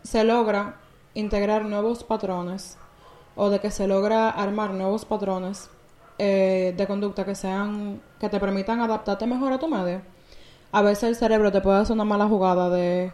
[0.03, 0.77] se logra
[1.14, 2.79] integrar nuevos patrones
[3.35, 5.70] o de que se logra armar nuevos patrones,
[6.19, 10.03] eh, de conducta que sean que te permitan adaptarte mejor a tu medio,
[10.73, 13.13] a veces el cerebro te puede hacer una mala jugada de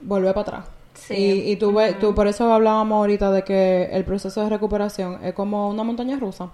[0.00, 0.66] volver para atrás.
[1.10, 5.24] Y, y tú, ves, tú, por eso hablábamos ahorita de que el proceso de recuperación
[5.24, 6.50] es como una montaña rusa.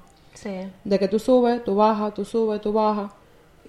[0.84, 3.10] De que tú subes, tú bajas, tú subes, tú bajas.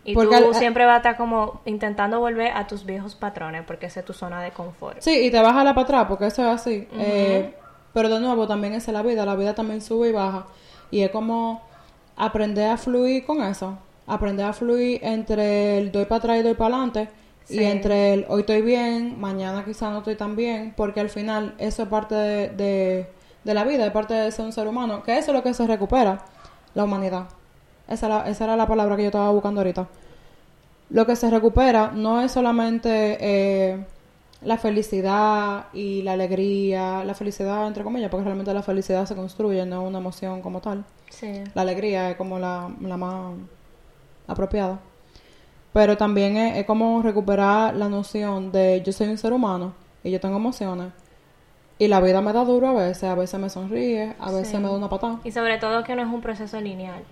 [0.06, 3.88] Y porque tú siempre vas a estar como intentando volver a tus viejos patrones, porque
[3.88, 4.98] esa es tu zona de confort.
[5.02, 6.88] Sí, y te bajas la para atrás, porque eso es así.
[6.93, 7.54] Eh,
[7.93, 9.26] pero de nuevo, también es la vida.
[9.26, 10.45] La vida también sube y baja.
[10.91, 11.62] Y es como
[12.19, 13.79] aprender a fluir con eso.
[14.05, 17.10] Aprender a fluir entre el doy para atrás y doy para adelante.
[17.47, 21.55] Y entre el hoy estoy bien, mañana quizá no estoy tan bien, porque al final
[21.58, 23.08] eso es parte de,
[23.43, 25.55] de, la vida, es parte de ser un ser humano, que eso es lo que
[25.55, 26.25] se recupera,
[26.75, 27.27] la humanidad.
[27.88, 29.88] Esa, esa era la palabra que yo estaba buscando ahorita.
[30.91, 33.84] Lo que se recupera no es solamente eh,
[34.41, 39.65] la felicidad y la alegría, la felicidad entre comillas, porque realmente la felicidad se construye,
[39.65, 40.86] no es una emoción como tal.
[41.54, 43.36] La alegría es como la, más
[44.28, 44.80] apropiada.
[45.73, 49.73] Pero también es, como recuperar la noción de yo soy un ser humano
[50.04, 50.93] y yo tengo emociones.
[51.78, 54.67] Y la vida me da duro a veces, a veces me sonríe, a veces me
[54.67, 55.19] da una patada.
[55.23, 57.04] Y sobre todo que no es un proceso lineal.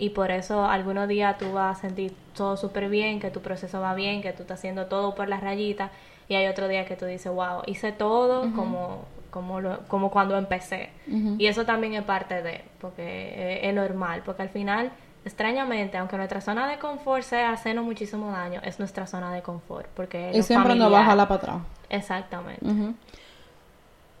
[0.00, 3.80] Y por eso algunos días tú vas a sentir todo súper bien, que tu proceso
[3.80, 5.90] va bien, que tú estás haciendo todo por las rayitas.
[6.28, 10.90] Y hay otro día que tú dices, wow, hice todo como como, como cuando empecé.
[11.38, 14.90] Y eso también es parte de, porque es, normal, porque al final,
[15.24, 19.86] extrañamente, aunque nuestra zona de confort sea hacernos muchísimo daño, es nuestra zona de confort,
[19.94, 20.32] porque...
[20.34, 21.56] Y siempre nos baja la para atrás.
[21.88, 22.66] Exactamente.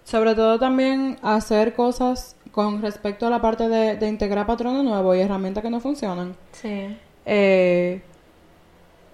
[0.04, 5.20] Sobre todo también hacer cosas con respecto a la parte de, integrar patrones nuevos y
[5.20, 6.34] herramientas que no funcionan.
[6.52, 6.96] Sí.
[7.26, 8.02] Eh,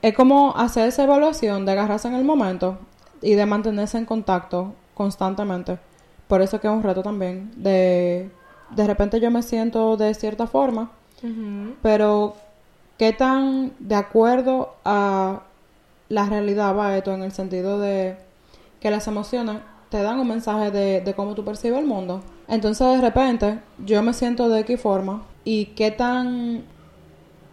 [0.02, 2.78] es como hacer esa evaluación de agarrarse en el momento
[3.22, 5.78] y de mantenerse en contacto constantemente.
[6.28, 7.50] Por eso que es un reto también.
[7.56, 8.30] De,
[8.70, 10.90] de repente yo me siento de cierta forma,
[11.82, 12.36] pero
[12.98, 15.42] ¿qué tan de acuerdo a
[16.08, 18.16] la realidad va esto en el sentido de
[18.80, 22.22] que las emociones te dan un mensaje de, de cómo tú percibes el mundo?
[22.48, 26.64] Entonces de repente yo me siento de qué forma y qué tan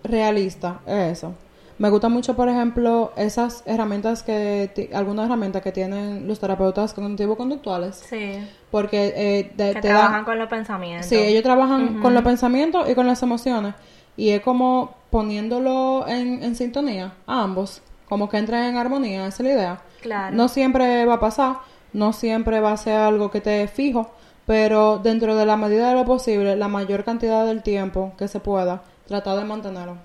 [0.04, 1.34] realista es eso.
[1.80, 7.96] Me gusta mucho, por ejemplo, esas herramientas que, algunas herramientas que tienen los terapeutas cognitivo-conductuales.
[8.08, 8.38] Sí.
[8.70, 10.26] Porque eh, de- Que te trabajan dan...
[10.26, 11.08] con los pensamientos.
[11.08, 13.74] Sí, ellos trabajan con los pensamientos y con las emociones.
[14.16, 17.82] Y es como poniéndolo en, en sintonía a ambos.
[18.08, 19.82] Como que entren en armonía, esa es la idea.
[20.02, 20.36] Claro.
[20.36, 21.58] No siempre va a pasar,
[21.92, 24.12] no siempre va a ser algo que te fijo,
[24.46, 28.40] pero dentro de la medida de lo posible, la mayor cantidad del tiempo que se
[28.40, 29.98] pueda, tratar de mantenerlo.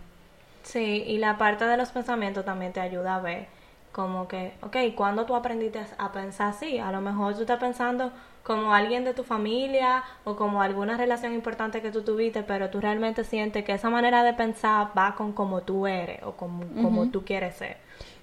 [0.62, 3.58] Sí, y la parte de los pensamientos también te ayuda a ver
[3.92, 6.78] como que, ok, ¿cuándo tú aprendiste a pensar así?
[6.78, 8.12] A lo mejor tú estás pensando
[8.44, 12.80] como alguien de tu familia o como alguna relación importante que tú tuviste, pero tú
[12.80, 17.08] realmente sientes que esa manera de pensar va con como tú eres o como, como
[17.08, 17.76] tú quieres ser.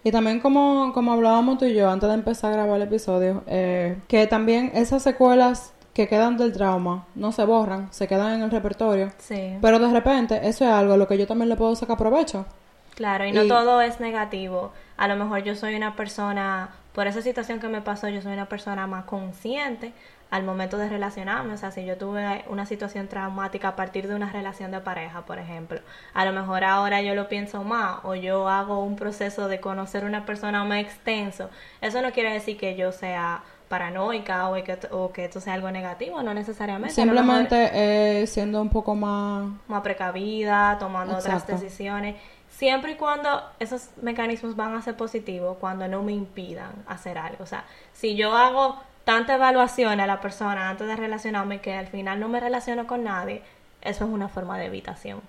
[0.04, 3.44] Y también como, como hablábamos tú y yo antes de empezar a grabar el episodio,
[3.46, 8.42] eh, que también esas secuelas que quedan del trauma no se borran, se quedan en
[8.44, 9.12] el repertorio.
[9.18, 11.98] Sí, Pero de repente eso es algo a lo que yo también le puedo sacar
[11.98, 12.46] provecho.
[12.96, 14.72] claro, y no y- todo es negativo.
[14.98, 18.34] A lo mejor yo soy una persona, por esa situación que me pasó, yo soy
[18.34, 19.94] una persona más consciente
[20.32, 21.54] al momento de relacionarme.
[21.54, 25.22] O sea, si yo tuve una situación traumática a partir de una relación de pareja,
[25.26, 25.80] por ejemplo,
[26.14, 30.04] a lo mejor ahora yo lo pienso más o yo hago un proceso de conocer
[30.04, 31.50] una persona más extenso.
[31.82, 35.72] Eso no quiere decir que yo sea paranoica o que, o que esto sea algo
[35.72, 36.94] negativo, no necesariamente.
[37.06, 37.72] Mejor- Simplemente
[38.22, 39.48] eh, siendo un poco más...
[39.68, 42.16] más precavida, tomando otras decisiones,
[42.50, 47.44] siempre y cuando esos mecanismos van a ser positivos, cuando no me impidan hacer algo.
[47.44, 51.88] O sea, si yo hago tanta evaluación a la persona antes de relacionarme que al
[51.88, 53.42] final no me relaciono con nadie,
[53.82, 55.20] eso es una forma de evitación.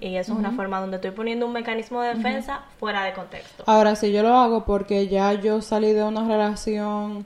[0.00, 3.62] Y eso es una forma donde estoy poniendo un mecanismo de defensa fuera de contexto.
[3.66, 7.24] Ahora, si yo lo hago porque ya yo salí de una relación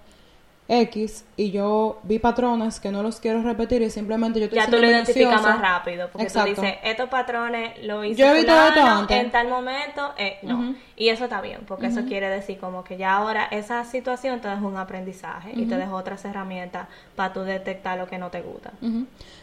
[0.67, 4.67] X y yo vi patrones que no los quiero repetir y simplemente yo estoy ya
[4.67, 6.55] tú lo identificas más rápido, porque Exacto.
[6.55, 9.17] tú dices, estos patrones lo Yo fulano esto antes.
[9.25, 10.75] en tal momento, eh, no.
[10.97, 14.49] Y eso está bien, porque eso quiere decir como que ya ahora esa situación te
[14.49, 18.41] deja un aprendizaje y te deja otras herramientas para tú detectar lo que no te
[18.41, 18.73] gusta.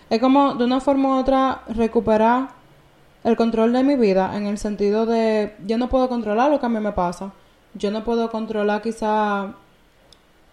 [0.10, 2.50] Es como de una forma u otra recuperar
[3.24, 6.66] el control de mi vida en el sentido de yo no puedo controlar lo que
[6.66, 7.32] a mí me pasa.
[7.76, 9.54] Yo no puedo controlar quizá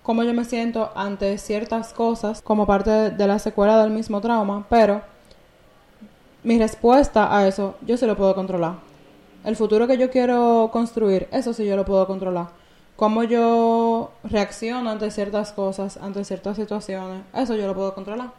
[0.09, 4.65] cómo yo me siento ante ciertas cosas como parte de, la secuela del mismo trauma,
[4.71, 5.03] pero
[6.43, 8.77] mi respuesta a eso yo sí lo puedo controlar.
[9.45, 12.47] El futuro que yo quiero construir, eso sí yo lo puedo controlar.
[12.97, 18.31] Cómo yo reacciono ante ciertas cosas, ante ciertas situaciones, eso yo lo puedo controlar.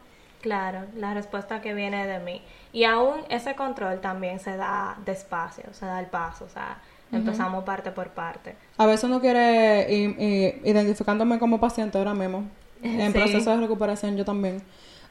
[0.42, 2.42] Claro, la respuesta que viene de mí.
[2.74, 6.80] Y aún ese control también se da despacio, se da el paso, o sea,
[7.12, 8.56] empezamos parte por parte.
[8.78, 12.44] A veces uno quiere, y, y- identificándome como paciente ahora mismo,
[12.84, 13.18] en Sí.
[13.18, 14.62] proceso de recuperación yo también,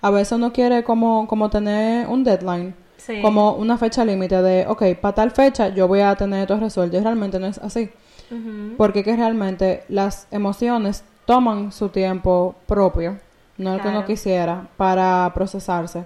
[0.00, 3.20] a veces uno quiere como, como tener un deadline, Sí.
[3.22, 6.96] como una fecha límite de, ok, para tal fecha yo voy a tener todo resuelto,
[6.96, 7.90] y realmente no es así,
[8.30, 8.74] Ujú.
[8.76, 13.18] porque que realmente las emociones toman su tiempo propio,
[13.56, 14.06] no el que uno Claro.
[14.06, 16.04] quisiera, para procesarse.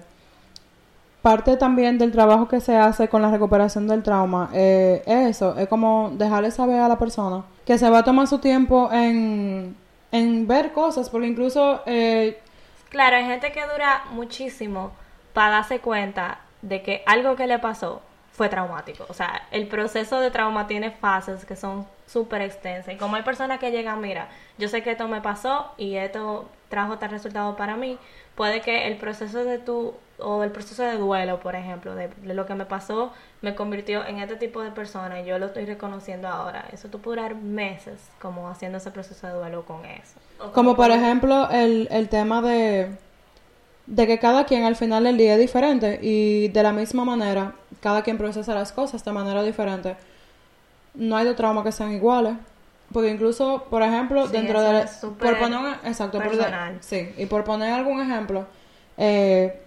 [1.23, 5.57] Parte también del trabajo que se hace con la recuperación del trauma eh, es eso,
[5.57, 9.75] es como dejarle saber a la persona que se va a tomar su tiempo en,
[10.11, 12.37] en ver cosas, porque incluso eh,
[12.93, 14.91] Claro, hay gente que dura muchísimo
[15.33, 19.07] para darse cuenta de que algo que le pasó fue traumático.
[19.09, 22.93] O sea, el proceso de trauma tiene fases que son súper extensas.
[22.93, 24.27] Y como hay personas que llegan, mira,
[24.59, 27.97] yo sé que esto me pasó y esto trajo tal resultado para mí,
[28.35, 32.33] puede que el proceso de tu, o el proceso de duelo, por ejemplo, de, de
[32.33, 35.65] lo que me pasó, me convirtió en este tipo de persona y yo lo estoy
[35.65, 36.65] reconociendo ahora.
[36.71, 40.15] Eso tú puede durar meses como haciendo ese proceso de duelo con eso.
[40.53, 42.89] Como por ejemplo el, el tema de,
[43.85, 47.53] de que cada quien al final del día es diferente y de la misma manera,
[47.81, 49.95] cada quien procesa las cosas de manera diferente.
[50.95, 52.35] No hay dos traumas que sean iguales.
[52.93, 54.85] Porque incluso, por ejemplo, Sí, dentro de...
[55.19, 56.77] Por poner un, exacto, por personal.
[56.81, 58.45] sí, y por poner algún ejemplo,
[58.97, 59.59] eh,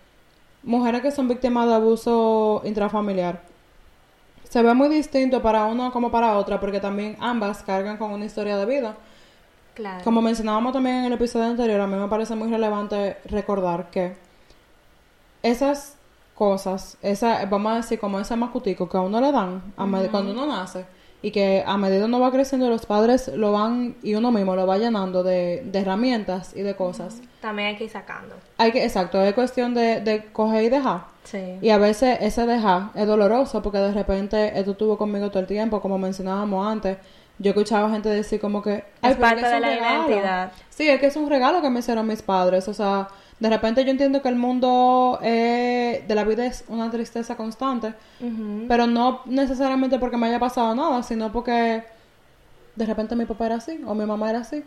[0.62, 3.40] mujeres que son víctimas de abuso intrafamiliar.
[4.48, 8.24] Se ve muy distinto para uno como para otra, porque también ambas cargan con una
[8.24, 8.94] historia de vida.
[9.74, 10.02] Claro.
[10.04, 14.16] Como mencionábamos también en el episodio anterior, a mí me parece muy relevante recordar que
[15.42, 15.96] esas
[16.34, 20.10] cosas, esa, vamos a decir, como ese macutico que a uno le dan a med-
[20.10, 20.86] cuando uno nace
[21.26, 24.64] y que a medida uno va creciendo los padres lo van y uno mismo lo
[24.64, 27.20] va llenando de, de herramientas y de cosas.
[27.40, 28.36] También hay que ir sacando.
[28.58, 31.00] Hay que, exacto, es cuestión de, de coger y dejar.
[31.24, 31.58] Sí.
[31.60, 35.48] Y a veces ese dejar es doloroso porque de repente esto estuvo conmigo todo el
[35.48, 36.96] tiempo, como mencionábamos antes.
[37.40, 38.84] Yo escuchaba gente decir como que...
[39.02, 40.08] "Ay, pero parte que de la regalo".
[40.08, 40.52] identidad.
[40.70, 42.68] Sí, es que es un regalo que me hicieron mis padres.
[42.68, 46.90] O sea, De repente yo entiendo que el mundo eh, de la vida es una
[46.90, 47.92] tristeza constante,
[48.66, 51.84] pero no necesariamente porque me haya pasado nada, sino porque
[52.76, 54.64] de repente mi papá era así o mi mamá era así.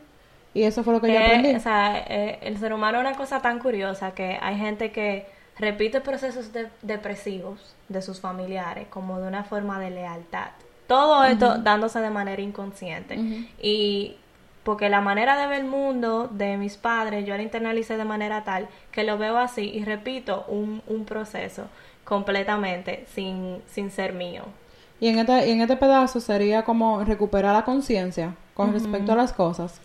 [0.54, 1.56] Y eso fue lo que yo Eh, aprendí.
[1.56, 5.28] o sea, eh, el ser humano es una cosa tan curiosa que hay gente que
[5.58, 10.50] repite procesos de- depresivos de sus familiares como de una forma de lealtad.
[10.88, 13.16] Todo esto dándose de manera inconsciente.
[13.62, 14.16] Y
[14.64, 18.44] porque la manera de ver el mundo de mis padres, yo la internalicé de manera
[18.44, 21.68] tal que lo veo así y repito un, un proceso
[22.04, 24.44] completamente sin, sin ser mío.
[25.00, 29.16] Y en este, y en este pedazo sería como recuperar la conciencia con respecto a
[29.16, 29.80] las cosas.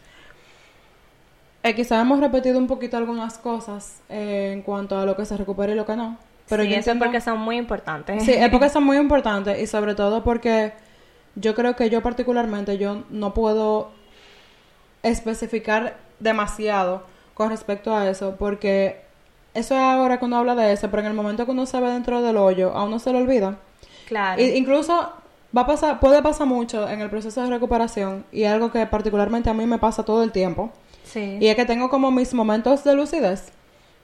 [1.62, 5.36] Eh, quizá hemos repetido un poquito algunas cosas eh, en cuanto a lo que se
[5.36, 6.18] recupera y lo que no.
[6.48, 8.24] Pero Sí, yo eso es porque son muy importantes.
[8.24, 10.72] Sí, es porque son muy importantes y sobre todo porque
[11.36, 13.92] yo creo que yo particularmente yo no puedo
[15.04, 17.02] especificar demasiado
[17.34, 19.02] con respecto a eso porque
[19.54, 21.80] eso es ahora que uno habla de eso, pero en el momento que uno se
[21.80, 23.56] ve dentro del hoyo, a uno se le olvida.
[24.08, 24.42] Claro.
[24.42, 25.12] Y- incluso
[25.56, 29.50] va a pasar, puede pasar mucho en el proceso de recuperación y algo que particularmente
[29.50, 30.70] a mí me pasa todo el tiempo.
[31.04, 31.38] sí.
[31.40, 33.52] Y es que tengo como mis momentos de lucidez.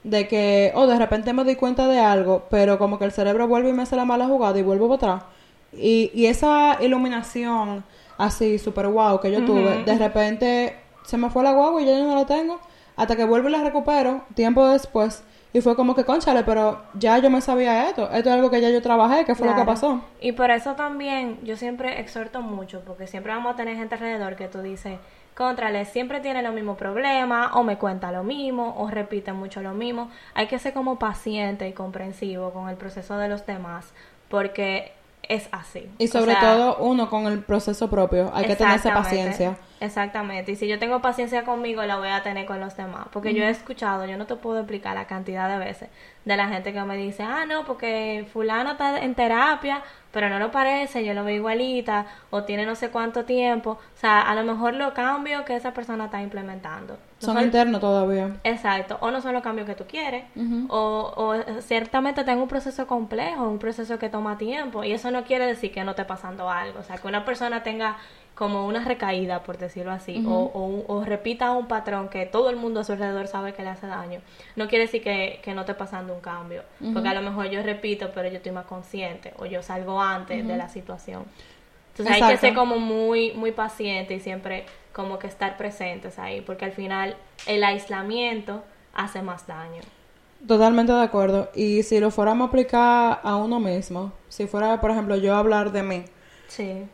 [0.03, 3.47] De que, oh, de repente me doy cuenta de algo, pero como que el cerebro
[3.47, 5.29] vuelve y me hace la mala jugada y vuelvo para atrás.
[5.73, 7.83] Y, y esa iluminación
[8.17, 11.97] así, súper guau que yo tuve, de repente se me fue la guagua y ya
[11.97, 12.59] yo no la tengo.
[12.95, 15.23] Hasta que vuelvo y la recupero tiempo después.
[15.53, 18.03] Y fue como que, conchale, pero ya yo me sabía esto.
[18.03, 20.01] Esto es algo que ya yo trabajé, que fue lo que pasó.
[20.21, 24.37] Y por eso también yo siempre exhorto mucho, porque siempre vamos a tener gente alrededor
[24.37, 24.97] que tú dices,
[25.35, 29.73] contrale, siempre tiene los mismos problemas, o me cuenta lo mismo, o repite mucho lo
[29.73, 30.09] mismo.
[30.35, 33.93] Hay que ser como paciente y comprensivo con el proceso de los demás,
[34.29, 34.93] porque
[35.31, 35.89] es así.
[35.97, 38.31] Y O sobre sea, todo uno con el proceso propio.
[38.33, 39.57] Hay que tenerse Exactamente, paciencia.
[39.79, 40.51] Exactamente.
[40.51, 43.07] Y si yo tengo paciencia conmigo, la voy a tener con los demás.
[43.11, 45.89] Porque yo he escuchado, yo no te puedo explicar la cantidad de veces
[46.25, 50.37] de la gente que me dice, ah, no, porque fulano está en terapia, pero no
[50.37, 53.71] lo parece, yo lo veo igualita, o tiene no sé cuánto tiempo.
[53.71, 56.97] O sea, a lo mejor los cambios que esa persona está implementando.
[57.21, 58.37] No Son internos todavía.
[58.43, 60.25] Exacto, o no son los cambios que tú quieres,
[60.69, 65.23] o, o ciertamente tengo un proceso complejo, un proceso que toma tiempo, y eso no
[65.23, 67.97] quiere decir que no esté pasando algo, o sea, que una persona tenga
[68.33, 72.79] como una recaída, por decirlo así, o, o, repita un patrón que todo el mundo
[72.79, 74.21] a su alrededor sabe que le hace daño,
[74.55, 77.61] no quiere decir que, que no esté pasando un cambio, porque a lo mejor yo
[77.61, 81.25] repito, pero yo estoy más consciente, o yo salgo antes de la situación.
[81.91, 86.41] Entonces hay que ser como muy, muy paciente y siempre como que estar presentes ahí,
[86.41, 87.15] porque al final
[87.47, 89.81] el aislamiento hace más daño.
[90.47, 91.49] Totalmente de acuerdo.
[91.55, 95.71] Y si lo fuéramos a aplicar a uno mismo, si fuera, por ejemplo, yo hablar
[95.71, 96.05] de mí,
[96.47, 96.85] Sí,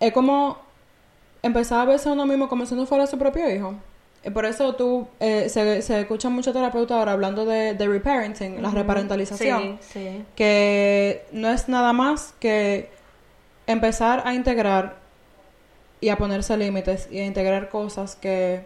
[0.00, 0.58] es como
[1.42, 3.74] empezar a verse a uno mismo como si uno fuera su propio hijo.
[4.24, 8.60] Y por eso tú, eh, se, se escucha mucho terapeuta ahora hablando de, de reparenting,
[8.60, 10.24] la reparentalización, sí, sí.
[10.34, 12.90] que no es nada más que
[13.66, 14.99] empezar a integrar
[16.00, 18.64] y a ponerse límites y a integrar cosas que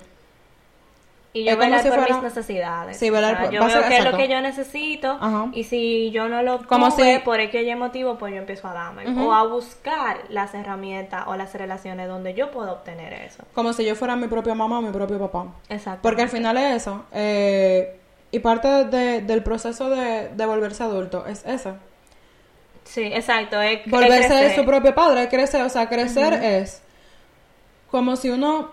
[1.37, 2.97] Y yo Es velar si por fuera- mis necesidades.
[2.97, 5.49] Sí, velar O sea, por- Yo veo qué es lo que yo necesito Ajá.
[5.53, 9.03] y si yo no lo Como si- por X motivo, pues yo empiezo a darme.
[9.20, 13.42] O a buscar las herramientas o las relaciones donde yo puedo obtener eso.
[13.53, 15.49] como si yo fuera mi propia mamá o mi propio papá.
[15.68, 16.03] Exacto.
[16.03, 17.05] Porque al final es eso.
[17.11, 17.99] eh,
[18.31, 21.75] y parte de- del proceso de, de volverse adulto es eso.
[22.85, 23.61] Sí, exacto.
[23.61, 24.55] Es, es Volverse crecer.
[24.55, 25.62] su propio padre, crecer.
[25.62, 26.81] O sea, crecer es
[27.94, 28.70] como si uno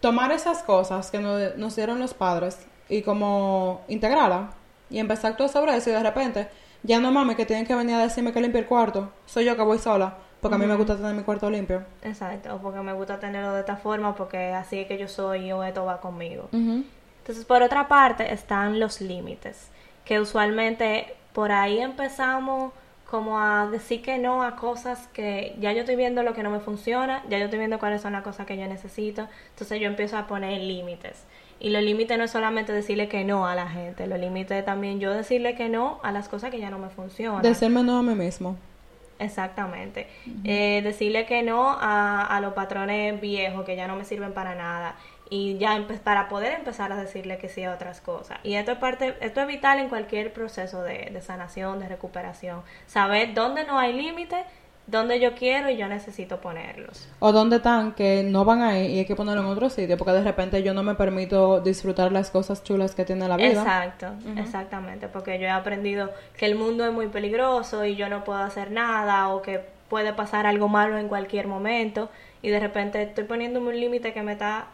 [0.00, 4.50] tomar esas cosas que nos, nos dieron los padres y como integrarlas
[4.90, 6.48] y empezar a actuar sobre eso y de repente
[6.82, 9.10] ya no mames que tienen que venir a decirme que limpie el cuarto.
[9.24, 11.82] Soy yo que voy sola porque a mí me gusta tener mi cuarto limpio.
[12.02, 15.50] Exacto, o porque me gusta tenerlo de esta forma, porque así es que yo soy
[15.52, 16.50] o esto va conmigo.
[16.52, 19.70] Entonces, por otra parte, están los límites,
[20.04, 22.74] que usualmente por ahí empezamos
[23.10, 26.50] como a decir que no a cosas que ya yo estoy viendo lo que no
[26.50, 29.86] me funciona, ya yo estoy viendo cuáles son las cosas que yo necesito, entonces yo
[29.86, 31.24] empiezo a poner límites.
[31.58, 34.64] Y los límites no es solamente decirle que no a la gente, los límites es
[34.64, 37.42] también yo decirle que no a las cosas que ya no me funcionan.
[37.42, 38.56] Decirme no a mí mismo.
[39.18, 40.08] Exactamente.
[40.44, 44.54] Eh, decirle que no a, a los patrones viejos que ya no me sirven para
[44.54, 44.96] nada
[45.28, 48.38] y ya para poder empezar a decirle que sí a otras cosas.
[48.42, 52.62] Y esto es parte, esto es vital en cualquier proceso de, de sanación, de recuperación.
[52.86, 54.44] Saber dónde no hay límite,
[54.86, 57.08] dónde yo quiero y yo necesito ponerlos.
[57.18, 60.12] O dónde están que no van ahí y hay que ponerlo en otro sitio porque
[60.12, 63.48] de repente yo no me permito disfrutar las cosas chulas que tiene la vida.
[63.48, 64.06] Exacto,
[64.36, 68.38] exactamente, porque yo he aprendido que el mundo es muy peligroso y yo no puedo
[68.38, 72.08] hacer nada o que puede pasar algo malo en cualquier momento
[72.42, 74.68] y de repente estoy poniéndome un límite que me está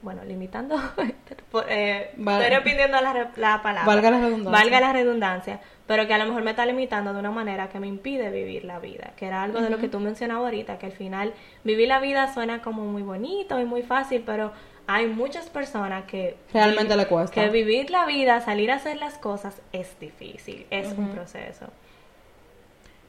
[0.00, 0.76] bueno, limitando,
[1.68, 3.84] eh, estoy repitiendo la, la palabra.
[3.84, 4.50] Valga la redundancia.
[4.50, 7.80] Valga la redundancia, pero que a lo mejor me está limitando de una manera que
[7.80, 10.86] me impide vivir la vida, que era algo de lo que tú mencionabas ahorita, que
[10.86, 11.34] al final
[11.64, 14.52] vivir la vida suena como muy bonito y muy fácil, pero
[14.86, 17.34] hay muchas personas que Realmente le cuesta.
[17.34, 21.66] que vivir la vida, salir a hacer las cosas es difícil, es un proceso.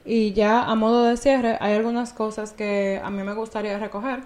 [0.04, 4.20] Y ya a modo de cierre, hay algunas cosas que a mí me gustaría recoger.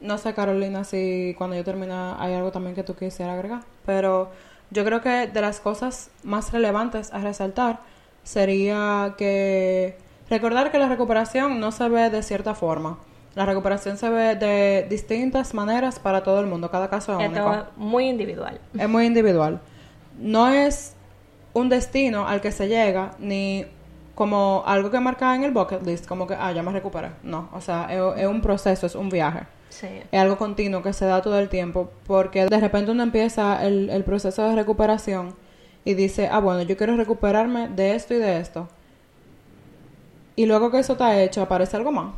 [0.00, 3.60] No sé, Carolina, si cuando yo termine hay algo también que tú quisieras agregar.
[3.84, 4.30] Pero
[4.70, 7.80] yo creo que de las cosas más relevantes a resaltar
[8.22, 9.96] sería que
[10.28, 12.98] recordar que la recuperación no se ve de cierta forma.
[13.34, 16.70] La recuperación se ve de distintas maneras para todo el mundo.
[16.70, 17.52] Cada caso es único.
[17.52, 18.60] Esto es muy individual.
[18.76, 19.60] Es muy individual.
[20.18, 20.94] No es
[21.52, 23.66] un destino al que se llega, ni
[24.20, 27.12] como algo que marca en el bucket list, como que, ah, ya me recuperé.
[27.22, 29.44] No, o sea, es, es un proceso, es un viaje.
[29.70, 29.86] Sí.
[30.12, 33.88] Es algo continuo que se da todo el tiempo, porque de repente uno empieza el,
[33.88, 35.34] el proceso de recuperación
[35.86, 38.68] y dice, ah, bueno, yo quiero recuperarme de esto y de esto.
[40.36, 42.12] Y luego que eso está hecho, aparece algo más.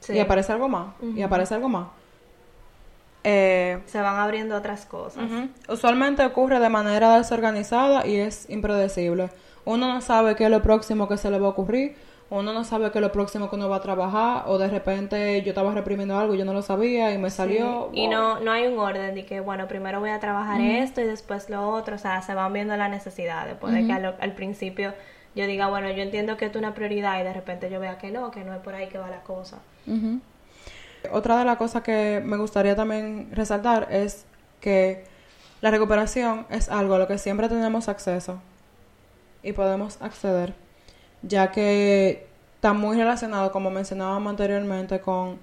[0.00, 0.14] Sí.
[0.14, 0.94] Y aparece algo más.
[1.14, 1.86] Y aparece algo más.
[3.22, 5.22] Eh, Se van abriendo otras cosas.
[5.68, 9.30] Usualmente ocurre de manera desorganizada y es impredecible.
[9.66, 11.96] Uno no sabe qué es lo próximo que se le va a ocurrir,
[12.30, 15.42] uno no sabe qué es lo próximo que uno va a trabajar, o de repente
[15.42, 17.90] yo estaba reprimiendo algo y yo no lo sabía y me salió.
[17.92, 21.04] Y no, no hay un orden de que, bueno, primero voy a trabajar esto y
[21.04, 21.96] después lo otro.
[21.96, 23.54] O sea, se van viendo las necesidades.
[23.56, 24.92] Puede que al, al principio
[25.36, 28.10] yo diga, bueno, yo entiendo que es una prioridad y de repente yo vea que
[28.10, 29.58] no, que no es por ahí que va la cosa.
[31.12, 34.26] Otra de las cosas que me gustaría también resaltar es
[34.60, 35.04] que
[35.60, 38.40] la recuperación es algo a lo que siempre tenemos acceso
[39.46, 40.54] y podemos acceder,
[41.22, 42.26] ya que
[42.56, 45.38] está muy relacionado, como mencionábamos anteriormente, con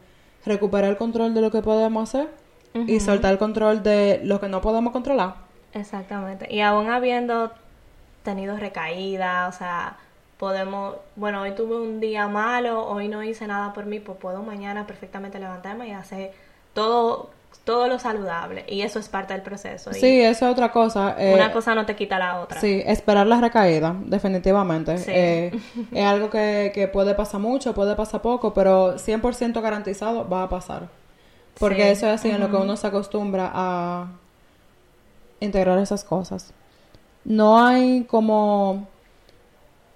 [0.46, 2.30] recuperar el control de lo que podemos hacer
[2.74, 5.36] y soltar el control de lo que no podemos controlar.
[5.74, 6.54] Exactamente.
[6.54, 7.52] Y aún habiendo
[8.24, 9.98] tenido recaídas, o sea,
[10.38, 14.44] podemos, bueno, hoy tuve un día malo, hoy no hice nada por mí, pues puedo
[14.44, 16.32] mañana perfectamente levantarme y hacer
[16.74, 17.30] todo,
[17.64, 18.66] todo lo saludable.
[18.68, 19.92] Y eso es parte del proceso.
[19.92, 21.16] y Sí, eso es otra cosa.
[21.18, 22.60] eh, una cosa no te quita la otra.
[22.60, 24.98] Sí, esperar la recaída, definitivamente.
[24.98, 25.12] Sí.
[25.14, 25.52] Eh,
[25.92, 30.50] es algo que, que puede pasar mucho, puede pasar poco, pero 100% garantizado va a
[30.50, 30.90] pasar.
[31.60, 31.90] Porque Sí.
[31.90, 34.08] eso es así en lo que uno se acostumbra a
[35.40, 36.52] integrar esas cosas.
[37.26, 38.88] No hay como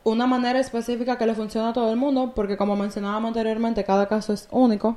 [0.04, 4.08] una manera específica que le funcione a todo el mundo, porque como mencionábamos anteriormente, cada
[4.08, 4.96] caso es único.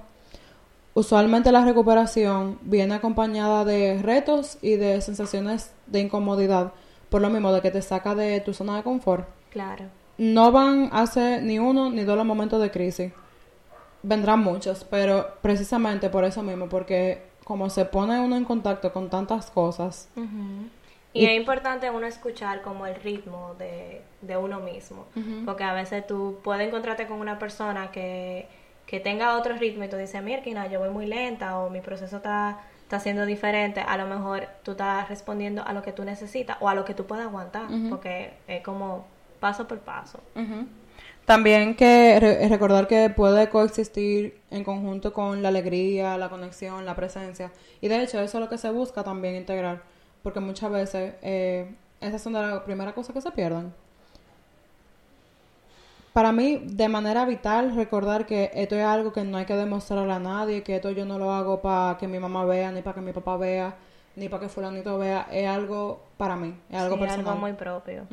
[0.94, 6.72] Usualmente la recuperación viene acompañada de retos y de sensaciones de incomodidad,
[7.08, 9.28] por lo mismo de que te saca de tu zona de confort.
[9.50, 9.84] Claro.
[10.18, 13.12] No van a ser ni uno ni dos los momentos de crisis.
[14.02, 19.10] Vendrán muchos, pero precisamente por eso mismo, porque como se pone uno en contacto con
[19.10, 20.08] tantas cosas,
[21.12, 25.06] Y, es importante uno escuchar como el ritmo de, de uno mismo,
[25.44, 28.46] porque a veces tú puedes encontrarte con una persona que,
[28.90, 32.16] que tenga otro ritmo y tú dices, mira, yo voy muy lenta o mi proceso
[32.16, 36.56] está, está siendo diferente, a lo mejor tú estás respondiendo a lo que tú necesitas
[36.58, 39.06] o a lo que tú puedes aguantar, porque es como
[39.38, 40.18] paso por paso.
[41.24, 46.96] También que re- recordar que puede coexistir en conjunto con la alegría, la conexión, la
[46.96, 47.52] presencia.
[47.80, 49.82] Y de hecho eso es lo que se busca también integrar,
[50.24, 53.72] porque muchas veces eh, esas son de las primeras cosas que se pierden.
[56.12, 60.12] Para mí, de manera vital, recordar que esto es algo que no hay que demostrarle
[60.12, 62.94] a nadie, que esto yo no lo hago para que mi mamá vea, ni para
[62.94, 63.76] que mi papá vea,
[64.16, 67.26] ni para que fulanito vea, es algo para mí, es algo Sí, personal.
[67.28, 68.06] algo muy propio.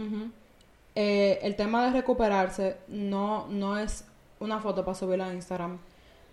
[0.95, 4.05] Eh, el tema de recuperarse no, no es
[4.39, 5.79] una foto para subirla a Instagram.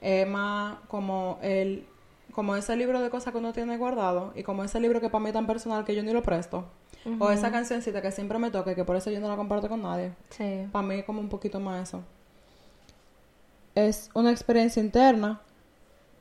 [0.00, 1.86] Es más como el
[2.32, 5.22] como ese libro de cosas que uno tiene guardado y como ese libro que para
[5.22, 6.64] mí es tan personal que yo ni lo presto.
[7.18, 9.68] O esa cancioncita que siempre me toca y que por eso yo no la comparto
[9.68, 10.12] con nadie.
[10.30, 10.66] Sí.
[10.72, 12.02] Para mí es como un poquito más eso.
[13.74, 15.40] Es una experiencia interna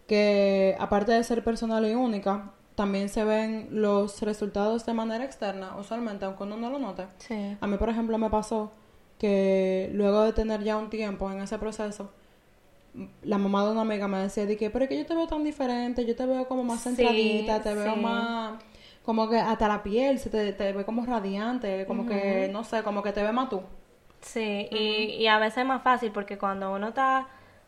[0.08, 5.78] que aparte de ser personal y única, también se ven los resultados de manera externa,
[5.78, 7.08] usualmente, aunque uno no lo note.
[7.20, 7.58] Sí.
[7.62, 8.72] A mí, por ejemplo, me pasó
[9.20, 12.10] que luego de tener ya un tiempo en ese proceso,
[13.24, 15.28] la mamá de una amiga me decía, de que, pero es que yo te veo
[15.28, 18.60] tan diferente, yo te veo como más Sí, centradita, te veo más,
[19.04, 22.84] como que hasta la piel se te, te ve como radiante, como que, no sé,
[22.84, 23.64] como que te ve más tú.
[24.22, 27.28] Sí, y, y a veces es más fácil porque cuando uno está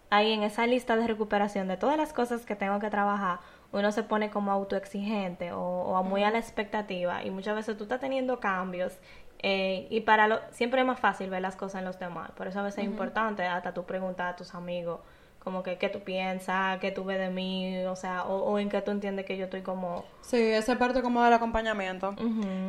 [0.09, 3.39] ahí en esa lista de recuperación de todas las cosas que tengo que trabajar,
[3.73, 7.83] uno se pone como autoexigente o, o muy a la expectativa y muchas veces tú
[7.83, 8.97] estás teniendo cambios
[9.39, 12.31] eh, y para lo, siempre es más fácil ver las cosas en los demás.
[12.31, 15.01] Por eso a veces es importante hasta tú preguntar a tus amigos
[15.45, 18.67] como que qué tú piensas, qué tú ves de mí, o sea, o, o en
[18.67, 20.03] qué tú entiendes que yo estoy como...
[20.21, 22.15] Sí, esa es parte como del acompañamiento.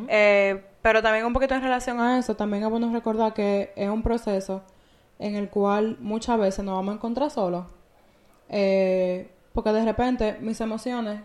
[0.08, 3.88] Eh, pero también un poquito en relación a eso, también es bueno recordar que es
[3.88, 4.62] un proceso
[5.18, 7.64] en el cual muchas veces nos vamos a encontrar solos.
[8.50, 11.22] Eh, porque de repente mis emociones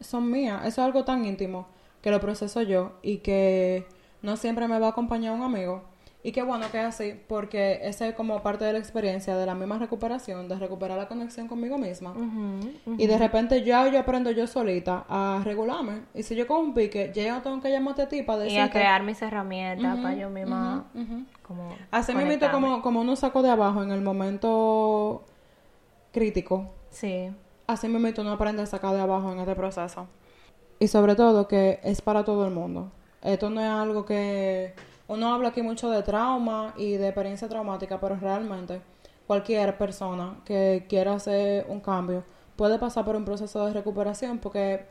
[0.00, 0.60] son mías.
[0.62, 1.68] Eso es algo tan íntimo
[2.00, 3.86] que lo proceso yo y que
[4.22, 5.82] no siempre me va a acompañar un amigo.
[6.26, 9.44] Y qué bueno que es así, porque esa es como parte de la experiencia de
[9.44, 12.14] la misma recuperación, de recuperar la conexión conmigo misma.
[12.96, 16.00] Y de repente ya yo aprendo yo solita a regularme.
[16.14, 18.44] Y si yo con un pique, ya yo tengo que llamarte a ti para Y
[18.44, 18.62] decirte...
[18.62, 20.86] a crear mis herramientas para yo misma
[21.42, 25.26] como Así mismo como, como uno sacó de abajo en el momento
[26.10, 26.70] crítico.
[26.88, 27.30] Sí,
[27.66, 30.06] Así mismo uno aprende a sacar de abajo en este proceso.
[30.78, 32.90] Y sobre todo que es para todo el mundo.
[33.20, 34.72] Esto no es algo que...
[35.08, 38.80] Uno habla aquí mucho de trauma y de experiencia traumática, pero realmente
[39.26, 42.24] cualquier persona que quiera hacer un cambio
[42.56, 44.86] puede pasar por un proceso de recuperación porque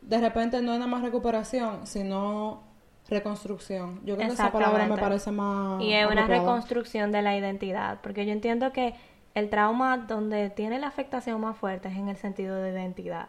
[0.00, 2.62] de repente no es nada más recuperación, sino
[3.08, 4.00] reconstrucción.
[4.04, 6.40] Yo creo que esa palabra me parece más Y es una apropiada.
[6.40, 8.94] reconstrucción de la identidad, porque yo entiendo que
[9.34, 13.28] el trauma donde tiene la afectación más fuerte es en el sentido de identidad.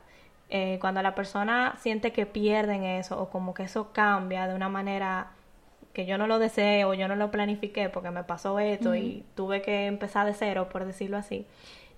[0.50, 4.70] Eh, cuando la persona siente que pierden eso o como que eso cambia de una
[4.70, 5.32] manera
[5.94, 9.24] que yo no lo deseé o yo no lo planifiqué porque me pasó esto y
[9.36, 11.46] tuve que empezar de cero, por decirlo así,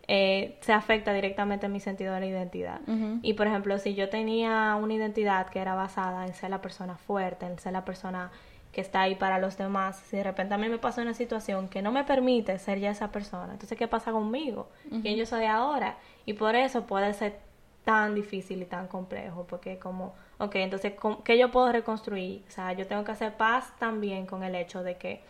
[0.08, 2.82] eh, se afecta directamente en mi sentido de la identidad.
[3.22, 6.98] Y por ejemplo, si yo tenía una identidad que era basada en ser la persona
[6.98, 8.32] fuerte, en ser la persona
[8.72, 11.70] que está ahí para los demás, si de repente a mí me pasa una situación
[11.70, 14.68] que no me permite ser ya esa persona, entonces ¿qué pasa conmigo?
[15.02, 15.96] ¿Quién yo soy ahora?
[16.26, 17.40] Y por eso puede ser
[17.86, 22.44] tan difícil y tan complejo, porque como, ok, entonces, ¿cómo- ¿qué yo puedo reconstruir?
[22.48, 25.22] O sea, yo tengo que hacer paz también con el hecho de que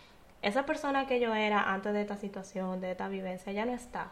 [0.41, 4.07] esa persona que yo era antes de esta situación, de esta vivencia, ya no está.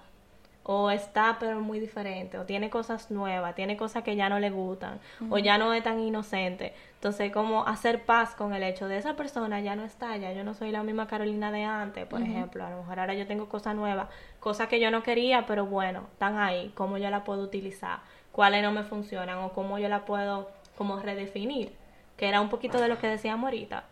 [0.66, 4.50] O está pero muy diferente, o tiene cosas nuevas, tiene cosas que ya no le
[4.50, 6.74] gustan, o ya no es tan inocente.
[6.96, 10.46] Entonces, como hacer paz con el hecho de esa persona ya no está, ya yo
[10.46, 13.50] no soy la misma Carolina de antes, por ejemplo, a lo mejor ahora yo tengo
[13.50, 14.08] cosas nuevas,
[14.39, 18.00] cosas que yo no quería, pero bueno, están ahí, cómo yo la puedo utilizar,
[18.34, 21.74] cuáles no me funcionan, o cómo yo la puedo como redefinir,
[22.18, 23.86] que era un poquito de lo que decíamos ahorita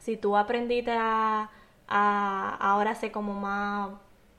[0.00, 1.50] si tú aprendiste a,
[1.86, 3.90] a ahora ser como más,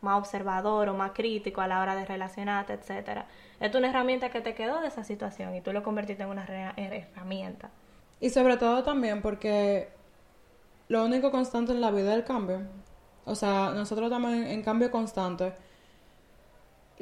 [0.02, 3.28] más observador o más crítico a la hora de relacionarte, etcétera,
[3.60, 6.46] es una herramienta que te quedó de esa situación y tú lo convertiste en una
[6.76, 7.70] herramienta.
[8.20, 9.90] Y sobre todo también porque
[10.88, 12.62] lo único constante en la vida es el cambio.
[13.26, 15.54] O sea, nosotros estamos en cambio constante.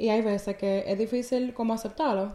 [0.00, 2.32] Y hay veces que es difícil como aceptarlo.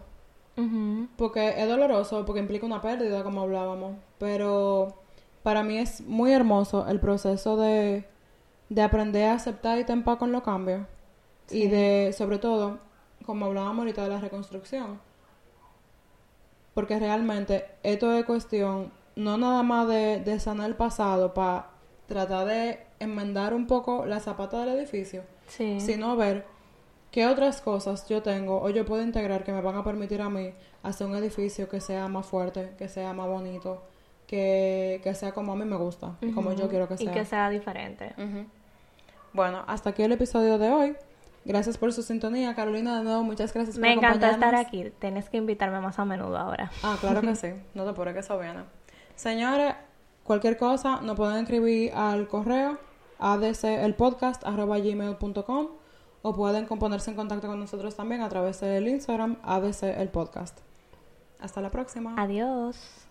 [1.18, 3.98] Porque es doloroso, porque implica una pérdida, como hablábamos.
[4.20, 5.02] Pero
[5.42, 8.06] para mí es muy hermoso el proceso de,
[8.70, 10.86] de aprender a aceptar y paz con los cambios.
[11.50, 12.78] Y de, sobre todo,
[13.26, 15.00] como hablábamos ahorita, de la reconstrucción.
[16.76, 21.70] Porque realmente esto es cuestión no nada más de, de sanar el pasado para
[22.06, 25.80] tratar de enmendar un poco la zapata del edificio, Sí.
[25.80, 26.46] sino ver
[27.16, 30.30] qué otras cosas yo tengo o yo puedo integrar que me van a permitir a
[30.30, 30.52] mí
[30.84, 33.84] hacer un edificio que sea más fuerte, que sea más bonito,
[34.28, 37.14] que, que sea como a mí me gusta, y como yo quiero que Y sea.
[37.14, 38.14] que sea diferente.
[39.32, 40.98] Bueno, hasta aquí el episodio de hoy.
[41.46, 42.98] Gracias por su sintonía, Carolina.
[42.98, 44.90] De nuevo, muchas gracias Me por encanta estar acompañarnos.
[44.90, 44.98] aquí.
[45.00, 46.70] Tienes que invitarme más a menudo ahora.
[46.84, 47.54] Ah, claro que sí.
[47.76, 48.60] No te apures que eso viene.
[49.16, 49.74] Señores,
[50.26, 52.78] cualquier cosa nos pueden escribir al correo
[53.20, 55.68] adcelpodcast.gmail.com
[56.28, 60.58] o pueden ponerse en contacto con nosotros también a través del Instagram adcelpodcast.
[61.40, 62.16] Hasta la próxima.
[62.18, 63.06] Adiós.